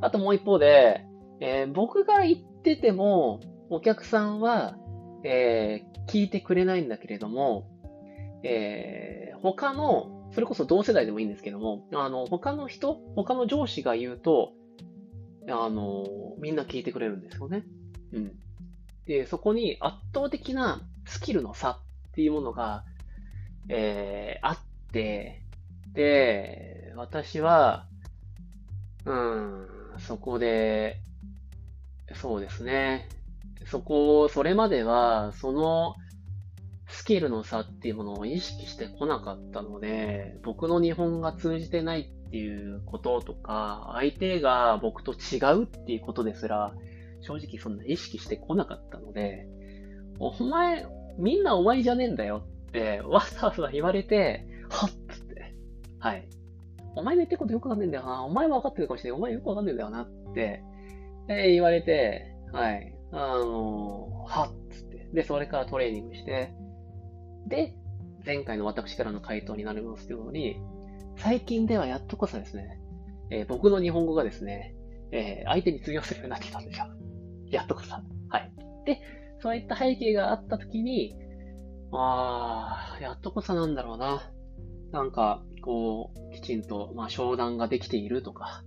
[0.00, 1.04] あともう一方で、
[1.40, 4.76] えー、僕が言ってても、お客さんは、
[5.24, 7.68] えー、聞いてくれないんだけれども、
[8.42, 14.52] えー、他の、それこそ同世代でもいいんですけども、あの、他の人、他の上司が言うと、
[15.50, 16.06] あの、
[16.38, 17.64] みんな聞いてくれるんですよね。
[18.12, 18.32] うん。
[19.06, 21.80] で、そこに圧倒的なスキルの差っ
[22.12, 22.84] ていうものが、
[23.68, 24.58] えー、あっ
[24.92, 25.42] て、
[25.92, 27.86] で、私は、
[29.04, 29.66] うん、
[29.98, 31.00] そこで、
[32.14, 33.08] そうですね。
[33.66, 35.94] そこを、それまでは、その
[36.88, 46.74] スキルの差っていうものを意識してこなかったので、僕の日本が通じてないっていうこととか、相手が僕と違うっていうことですら、
[47.20, 49.48] 正直そんな意識してこなかったので、
[50.18, 50.86] お前、
[51.16, 55.54] みんなお前じゃねえんだよってわざわざ言われて、はっつって、
[55.98, 56.28] はい。
[56.94, 58.22] お前の言ってることよくわかんねえんだよな。
[58.24, 59.18] お前は分かってるかもしれない。
[59.18, 60.62] お前よくわかんねえんだよなって、
[61.28, 62.94] え、言われて、はい。
[63.12, 65.08] あのー、はっつって。
[65.14, 66.52] で、それからトレーニングして、
[67.46, 67.74] で、
[68.24, 70.60] 前回の私からの回答になりますように、
[71.18, 72.80] 最近ではやっとこそですね、
[73.30, 74.74] えー、僕の日本語がですね、
[75.12, 76.86] えー、相手に通用するようになってきたんですよ。
[77.50, 77.92] やっとこそ。
[77.92, 78.52] はい。
[78.86, 79.00] で、
[79.40, 81.16] そういった背景があったときに、
[81.92, 84.30] ああ、やっとこそなんだろうな。
[84.92, 88.62] なんか、こう、きちんと、まあ、商談ができているとか、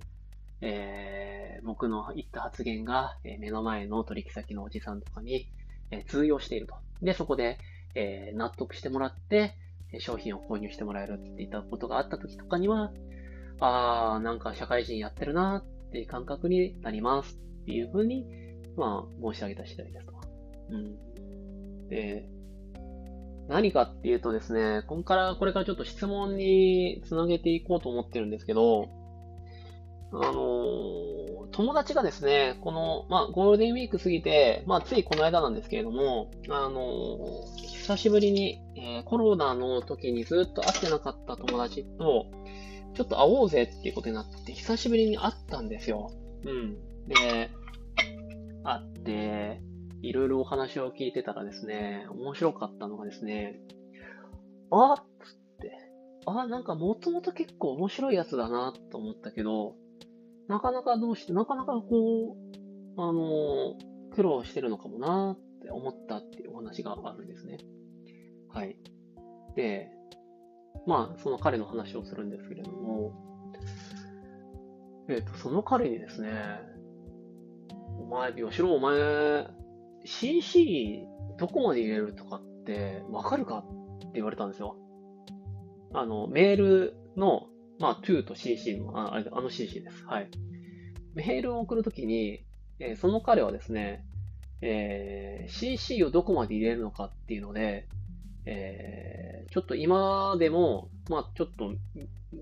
[0.62, 5.48] えー、僕の言った発言が、え、目の前の取引先のおじさんとかに、
[5.90, 6.76] え、通用していると。
[7.02, 7.58] で、そこで、
[7.96, 9.56] え、納得してもらって、
[10.00, 12.92] 商品を購入してもらえるって言ったことがあった時とかには、
[13.60, 18.26] ああ、なんか社会人やってるなっていう感覚になりますっていうふうに、
[18.78, 20.14] まあ、申し上げた次第ですと。
[20.70, 21.88] うん。
[21.90, 22.26] で、
[23.48, 28.88] 何かっていうとですね、ここから、これからちょっと質問につなげていこうと思ってるんですけど、
[30.14, 37.18] あのー、友達がですね、この、まあ、ゴールデンウィーク過ぎて、まあ、ついこの間なんですけれども、あの、
[37.58, 42.28] 久しぶりに、えー、コロナの時にずっと会ってなかった友達と、
[42.94, 46.12] ちょっと会おうぜっていうことになって、久しぶりに会ったんですよ。
[46.46, 46.76] うん。
[47.08, 47.50] で、
[48.64, 49.62] 会って、
[50.02, 53.60] いろいろお話を聞いてたらですね、面白かったのがですね、
[54.72, 55.04] あっつっ
[55.60, 55.72] て、
[56.26, 59.76] あ、なんかもともと結構面白いやつだなと思ったけど、
[60.48, 62.38] なかなかどうして、なかなかこ
[62.98, 63.76] う、あの、
[64.14, 67.58] 苦労してるのかもなって思ったっていうお話があるんですね。
[68.50, 68.78] はい。
[69.56, 69.92] で、
[70.86, 73.14] まあ、その彼の話をするんですけれども、
[75.08, 76.32] えっ、ー、と、その彼にですね、
[78.00, 79.48] お前、吉郎、お前、
[80.06, 84.76] CC どこまで入れるとかってわかるかって言われたんですよ。
[85.94, 87.48] あの、メールの
[87.82, 90.06] まあ、to と cc の、ああの cc です。
[90.06, 90.30] はい。
[91.16, 92.44] メールを送るときに、
[92.80, 94.06] えー、その彼はですね、
[94.62, 97.88] えー、cc をどこまで入れるのかっていうので、
[98.46, 101.72] えー、ちょっと今でも、まあ、ちょっと、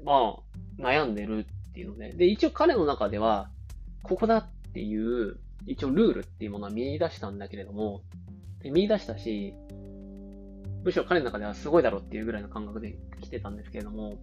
[0.03, 3.49] まあ、悩んでるっていうので、で、一応彼の中では、
[4.03, 8.01] ここだっていう、一応ルールっていうものは見出したんだけれども、
[8.63, 9.53] 見出したし、
[10.83, 14.17] むしろ彼の中ではすごいだろうっていうぐらいの感覚で来てたんですけれども、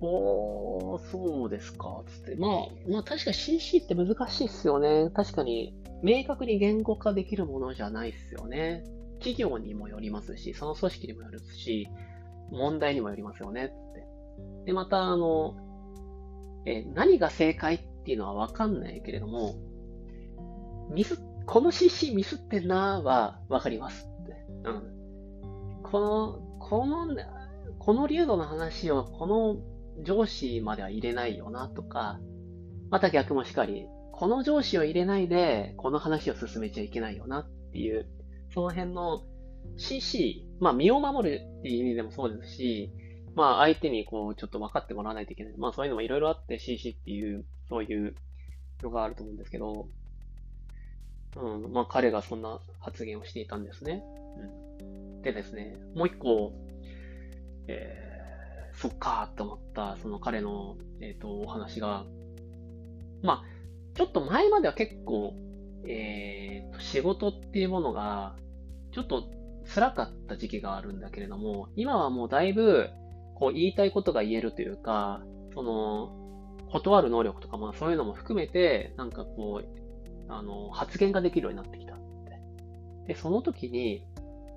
[0.00, 2.02] おー、そうですか。
[2.06, 2.36] つって。
[2.36, 2.50] まあ、
[2.90, 5.10] まあ確か CC って難しいっすよね。
[5.14, 8.84] 確かに、明確に言語化できるものじゃないっすよね。
[9.18, 11.88] 企業にもよりますし、その組織にもよるし、
[12.50, 13.64] 問題にもよりますよね。
[13.64, 14.06] って。
[14.66, 15.56] で、また、あの、
[16.66, 19.54] え、何が正解っていうのはわかんないけれども、
[20.90, 24.46] ミス、この CC ミスってんなはわかりますって。
[24.64, 25.82] うん。
[25.82, 27.06] この、この、
[27.78, 29.56] この流度の話をこの
[30.02, 32.18] 上司までは入れないよなとか、
[32.90, 38.06] また逆もしかり、この上司を入れないで、この話を進めちゃいけないよなっていう、
[38.54, 39.22] その辺の
[39.76, 42.90] CC まあ、身を守るっていう意味でもそうですし、
[43.34, 45.54] まあ、相手にこう、ちょっと分かってもらわないといけない。
[45.58, 48.14] まあ、そういうのもいろいろあって CC っていう、そういう
[48.82, 49.88] のがあると思うんですけど、
[51.36, 54.02] うん、まあ、彼がそんな発言をしていたんですね。
[54.80, 56.52] うん、でですね、もう一個、
[57.68, 58.05] えー、
[58.76, 62.04] そっかーと思った、その彼の、えっ、ー、と、お話が、
[63.22, 63.44] まあ、
[63.94, 65.32] ちょっと前までは結構、
[65.88, 68.36] えー、仕事っていうものが、
[68.92, 69.24] ちょっと
[69.74, 72.90] 辛かった時期があるんだけれども、今はもうだいぶ、
[73.34, 75.22] こう言いたいことが言えるというか、
[75.54, 76.12] その、
[76.70, 81.98] 断る能力とか、まあそういうのも含めて、なんかこう、あの、発言ができるようになってきたっ
[83.06, 83.12] て。
[83.12, 84.04] で、その時に、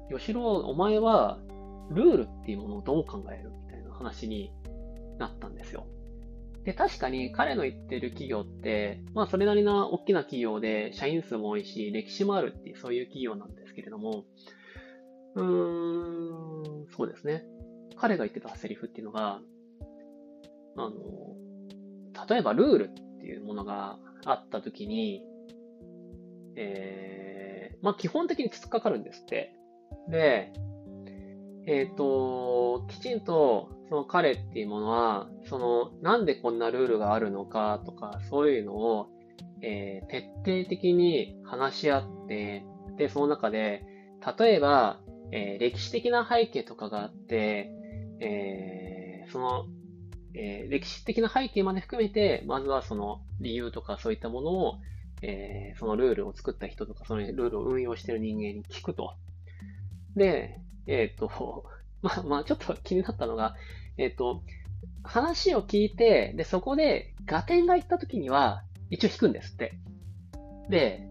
[0.09, 1.39] 吉郎、お前は、
[1.91, 3.51] ルールっていうものをどう考える？
[3.99, 4.51] 話に
[5.19, 5.85] なったんですよ。
[6.63, 14.25] で、確かに彼の言ってる企業って、まあそれなりな大きな企業で社員数も多いし、歴史もあるっていうそういう企業なんですけれども、
[15.35, 17.43] うーん、そうですね。
[17.97, 19.41] 彼が言ってたセリフっていうのが、
[20.77, 20.91] あの、
[22.27, 25.23] 例えばルールっていうものがあったときに、
[26.55, 29.53] えー、まあ基本的に突っかかるんですって。
[30.09, 30.53] で、
[31.69, 39.07] えっ、ー、と、きちんとその彼っていうものは、その、なんでこんなルールがあるのかとか、そういうのを、
[39.61, 42.65] えー、徹底的に話し合って、
[42.97, 43.85] で、その中で、
[44.39, 44.99] 例えば、
[45.31, 47.71] えー、歴史的な背景とかがあって、
[48.19, 49.67] えー、その、
[50.33, 54.79] えー、歴史的な背景まで含めて、まずはその理由とかそういったものを、
[55.21, 59.13] えー、そのルールを作った人とか、そのルールを運用している人間に聞くと。
[60.15, 60.59] で、
[60.89, 61.65] えっ、ー、と、
[62.01, 63.55] まあ、まあ、ちょっと気になったのが、
[63.97, 64.41] えっ、ー、と、
[65.03, 69.73] 話を聞いて、で、そこで、ガテンが言った時には、一応引くんですって。
[70.69, 71.07] で、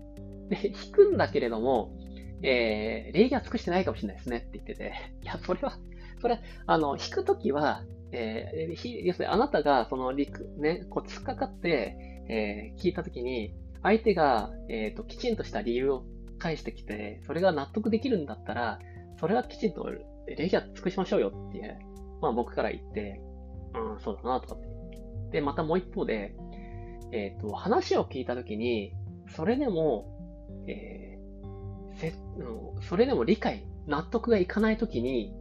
[0.48, 1.94] で、引くんだけれども、
[2.42, 5.78] えー、礼儀は尽くしてないかもしれないですねって言ってて、いや、それは、
[6.20, 11.96] それ、あの、引くときは、えー、要するにあなたが、その、リク、ね、こう、突っかかって、
[12.28, 16.04] えー、聞いたときに、相手が、えっ、ー、と、きちんとした理由を
[16.38, 18.78] 返してきて、それが納得できるんだったら、
[19.18, 19.86] それはきちんと
[20.26, 21.78] 礼儀は尽くしましょうよって、
[22.20, 23.20] まあ僕から言って、
[23.74, 24.68] うん、そうだな、とかって。
[25.32, 26.34] で、またもう一方で、
[27.12, 28.92] えっ、ー、と、話を聞いたときに、
[29.34, 30.14] それでも、
[30.66, 35.34] えー、せ、うん、それでも理解、納得がいかないときに、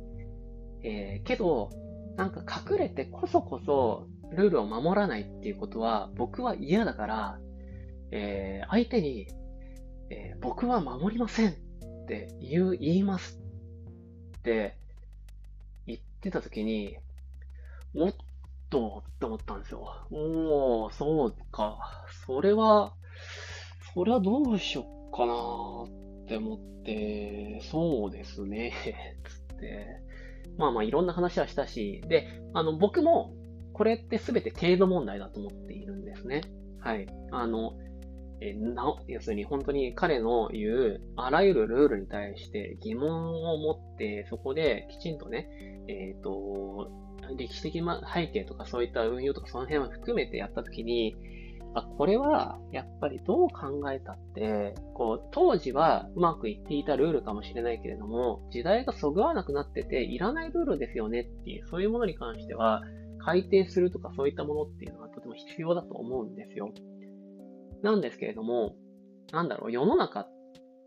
[0.84, 1.69] えー、けど、
[2.15, 7.39] なんか隠れてこそこそルールを守らないっていうことは僕は嫌だから、
[8.11, 9.28] えー、相手に、
[10.09, 11.53] えー、僕は守りませんっ
[12.07, 13.39] て言う、言います
[14.47, 14.77] って
[15.85, 16.97] 言ってた時に、
[17.93, 18.13] おっ
[18.69, 20.07] とって思ったんですよ。
[20.09, 22.05] おー、そうか。
[22.25, 22.93] それは、
[23.93, 28.73] それはどうしよっかなって思って、そうですね、
[29.49, 29.85] つって。
[30.57, 33.33] まあまあいろんな話はしたし、で、あの、僕も、
[33.73, 36.41] これって全て程度問題だと思っているんですね。
[36.79, 37.05] はい。
[37.31, 37.73] あの、
[38.39, 45.49] えな、要するに本当に彼の言うあらゆるルールに対して疑問を持って、そこできちんとね、
[45.88, 46.91] えっ、ー、と、
[47.38, 51.15] 歴史的背景とかそういった運用とかその辺を含めてやったときに、
[51.73, 62.81] あ、これはやっぱりどう考えたって、こう、当時はうまくいっていたルールかもしれないけれども、時代がそぐわなくなってて、いらないルールですよねっていう、そういうものに関しては、
[63.19, 66.71] 改定するとかそういったものっていうのはとても必要だと思うんですよ。
[67.84, 68.75] なんですけれども、
[69.32, 70.28] なんだろう、世の中、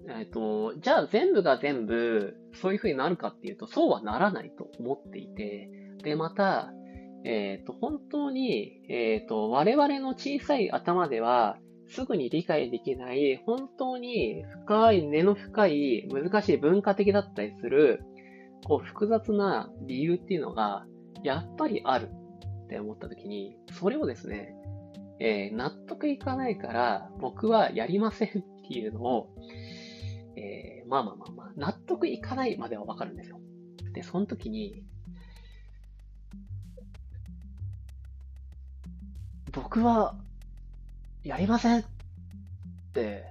[0.09, 5.69] えっ、ー、と、じゃあ全部が全部そういう風になるかっていうと、そうはならないと思っていて、
[6.03, 6.73] で、また、
[7.25, 18.01] えっ、ー、と、本当に、えっ、ー、と、我々の小さい頭では、すぐに理解できない、本当に深い、根の深い、難しい文化的だったりする、
[18.67, 20.87] こう、複雑な理由っていうのが、
[21.25, 22.09] やっぱりある
[22.65, 24.55] って思った時に、それをですね、
[25.21, 28.33] えー、納得いかないから、僕はやりませんっ
[28.67, 29.35] ていうのを、
[30.35, 33.39] えー、まあまあまあまあ、納得いかないまではわかるんですよ。
[33.93, 34.83] で、その時に、
[39.53, 40.17] 僕は、
[41.23, 41.85] やりませんっ
[42.95, 43.27] て、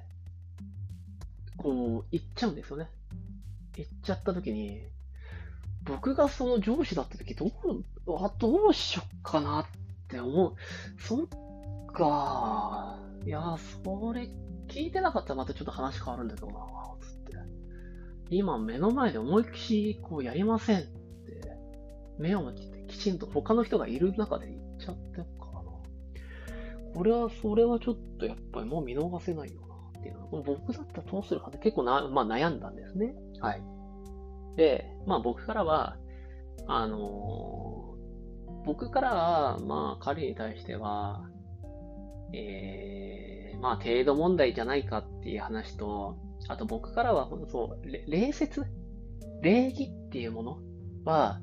[1.57, 2.87] こう、言っちゃうんですよね。
[3.75, 4.83] 言っちゃった時に、
[5.83, 7.51] 僕がその上司だった時、どう、
[8.23, 9.65] あ、どうしよっかなっ
[10.07, 10.55] て思う。
[11.01, 11.27] そっ
[11.91, 12.99] か。
[13.25, 14.29] いや、それ
[14.67, 16.53] 聞いてなかったらまたちょっと話変わるんだけどな、
[17.01, 17.37] つって。
[18.29, 20.89] 今目の前で思いっきりこうやりませんって、
[22.17, 25.39] 目を向けてきちんと他の人がいる中で言っちゃって
[26.93, 33.15] これは、それはちょっとやっぱりもう見逃せないよなっていうのは、僕だったらどうするかって結構な、まあ悩んだんですね。
[33.39, 33.63] はい。
[34.55, 35.97] で、まあ僕からは、
[36.67, 41.29] あのー、僕からは、まあ彼に対しては、
[42.33, 46.17] えー、まあ程度問題じゃないかっていう話と、
[46.47, 48.65] あと僕からは、そう、礼節？
[49.41, 50.59] 礼儀っていうもの
[51.05, 51.39] は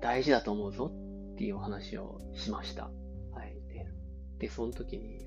[0.00, 0.92] 大事だと思うぞ
[1.34, 2.84] っていうお話をしました。
[3.32, 3.56] はい。
[4.38, 5.26] で、その時に、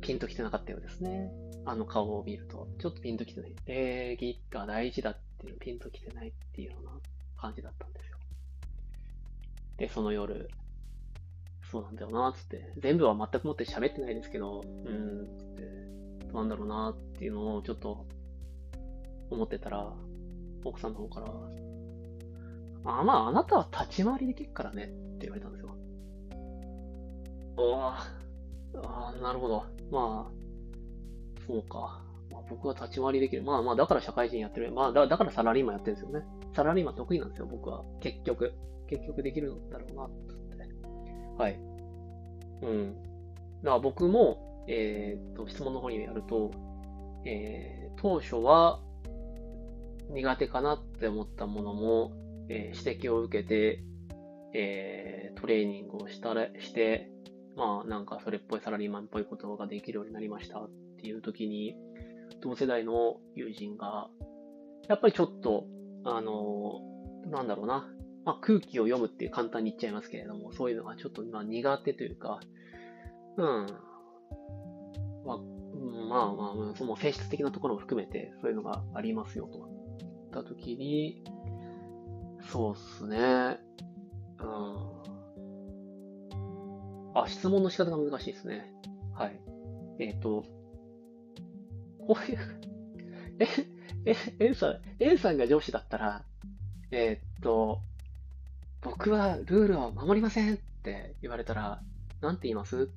[0.00, 1.30] ピンときてなかったようですね。
[1.64, 3.54] あの顔を見ると、ちょっとピンときてない。
[3.66, 6.92] 礼儀が大事だっていうピンときてないっていうような
[7.36, 8.18] 感じだったんですよ。
[9.76, 10.48] で、その夜、
[11.72, 12.70] そうなんだよな、つって。
[12.76, 18.04] 全部は全くもって喋ってないですけど、うん、つって、なんだろうなっていうのをちょっと
[19.30, 19.90] 思ってたら、
[20.66, 21.26] 奥さんの方から、
[22.84, 25.74] あ、まあ、あなたは立ち回りできるからねって言われたんですよ。
[27.56, 28.12] あ
[28.74, 29.64] あ、なるほど。
[29.90, 30.32] まあ、
[31.46, 32.02] そうか。
[32.30, 33.44] まあ、僕は立ち回りできる。
[33.44, 34.70] まあまあ、だから社会人やってる。
[34.72, 36.26] まあだ、だからサラリーマンやってるんですよね。
[36.54, 37.82] サラリーマン得意なんですよ、僕は。
[38.00, 38.52] 結局。
[38.88, 40.10] 結局できるんだろうな。
[41.38, 41.58] はい。
[42.62, 42.94] うん。
[43.62, 46.50] だから僕も、えー、っと、質問の方にやると、
[47.24, 48.80] えー、当初は
[50.10, 52.12] 苦手かなって思ったものも、
[52.48, 53.82] えー、指摘を受けて、
[54.54, 57.10] えー、トレーニングをしたらして、
[57.56, 60.70] まあなんかそれっぽいサラリーマンっぽいことができるようになりましたっ
[61.00, 61.76] ていう時に、
[62.40, 64.08] 同世代の友人が、
[64.88, 65.66] やっぱりちょっと、
[66.04, 66.80] あの、
[67.30, 67.88] なんだろうな、
[68.24, 72.40] まあ、空気を読むって簡単に言っちゃいますけれども、そういうのがちょっとまあ苦手というか、
[73.36, 73.66] うん、
[75.24, 75.38] まあ、
[76.08, 79.72] まあまあ、その性質的なところも含めて、そういうのがありますよと言。
[80.40, 81.22] った時に、
[82.50, 83.58] そうっすね。
[84.40, 84.92] うん。
[87.14, 88.72] あ、質問の仕方が難しいですね。
[89.14, 89.40] はい。
[90.00, 90.44] えっ、ー、と、
[92.06, 92.38] こういう
[93.38, 93.46] え、
[94.06, 96.24] え、A さん、A さんが上司だったら、
[96.90, 97.82] えっ、と、
[98.82, 101.80] 僕はルールを守りませんって言われたら、
[102.20, 102.88] なんて言います？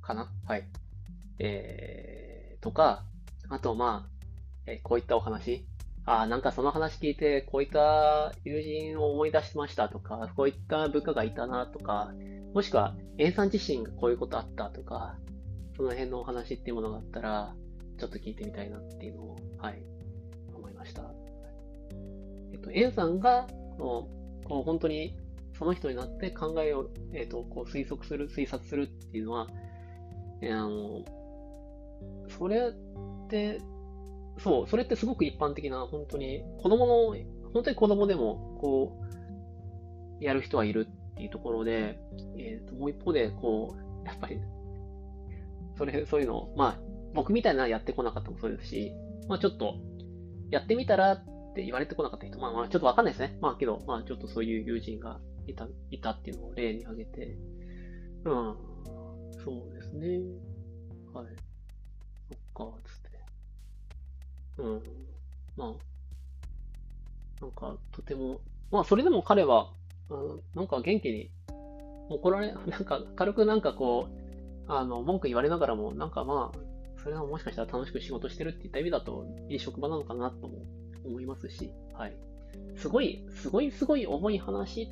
[0.00, 0.30] かな？
[0.46, 0.64] はい。
[1.40, 3.04] えー、とか、
[3.48, 4.10] あと、まあ、
[4.66, 5.66] えー、こういったお話。
[6.06, 12.12] ああ、なんかその話聞いて、こういった友人を思い出しましたとか、こういった部下がいたなとか、
[12.52, 15.16] もしくは、A さん自身がこういうことあったとか、
[15.76, 17.54] その辺のお話っていうものがあったら、
[17.98, 19.82] ちょっと聞いてみたいなっていうのを、はい、
[20.54, 21.02] 思いました。
[22.52, 25.16] えっと、A さんが、こう、こう本当に
[25.58, 29.48] その人になって考えを、えっと、こう推測する、推察するっていうのは、
[30.40, 31.04] えー、あの、
[32.28, 33.60] それって、
[34.38, 37.16] そう、それってすごく一般的な、本当に、子供の、
[37.52, 38.98] 本当に子供でも、こ
[40.20, 42.00] う、やる人はいるっていうところで、
[42.36, 44.40] えっ、ー、と、もう一方で、こう、やっぱり、
[45.78, 46.80] それ、そういうのまあ、
[47.14, 48.92] 僕みたいなやってこなかったもそうですし、
[49.28, 49.76] まあちょっと、
[50.50, 51.22] やってみたら
[51.54, 53.38] って言われてこなかった人、まあまあちょっとわかんないですね。
[53.40, 57.36] まあけど、まあちょっとそういう友人がいた、いたっていうのを例に挙げて、
[58.24, 58.56] うん、
[59.44, 60.18] そうですね。
[61.12, 61.26] はい。
[62.28, 63.18] そっか、つって。
[64.58, 64.82] うん。
[65.56, 68.40] まあ、なんか、とても、
[68.72, 69.70] まあ、それでも彼は、
[70.10, 71.30] うん、なんか元気に、
[72.08, 80.64] 怒られ、 なんか、軽くなんかこう、あの、文句言われながらも、なんかまあ、それはもしかしたら楽しく仕事してるって言った意味だと、いい職場なのかなとも
[81.04, 82.16] 思いますし、はい。
[82.76, 84.88] すごい、すごい、すごい重い話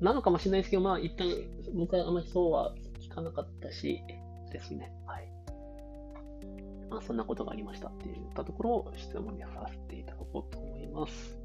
[0.00, 1.26] なのかもしれないですけど、まあ、一旦、
[1.74, 4.02] 僕はあまりそうは聞かなかったし、
[4.50, 4.92] ですね。
[5.06, 5.28] はい。
[6.90, 11.38] まあ、そんなことがありましたって言ったところを質問にさせていただこうと思います。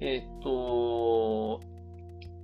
[0.00, 1.60] えっ、と、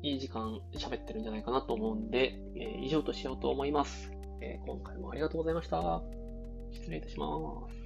[0.03, 6.03] いい時間喋ってるんじゃないかなと思うんで、えー、以上としようと思います、えー、今回もありがとうございました。
[6.73, 7.27] 失礼いたしま
[7.69, 7.80] す。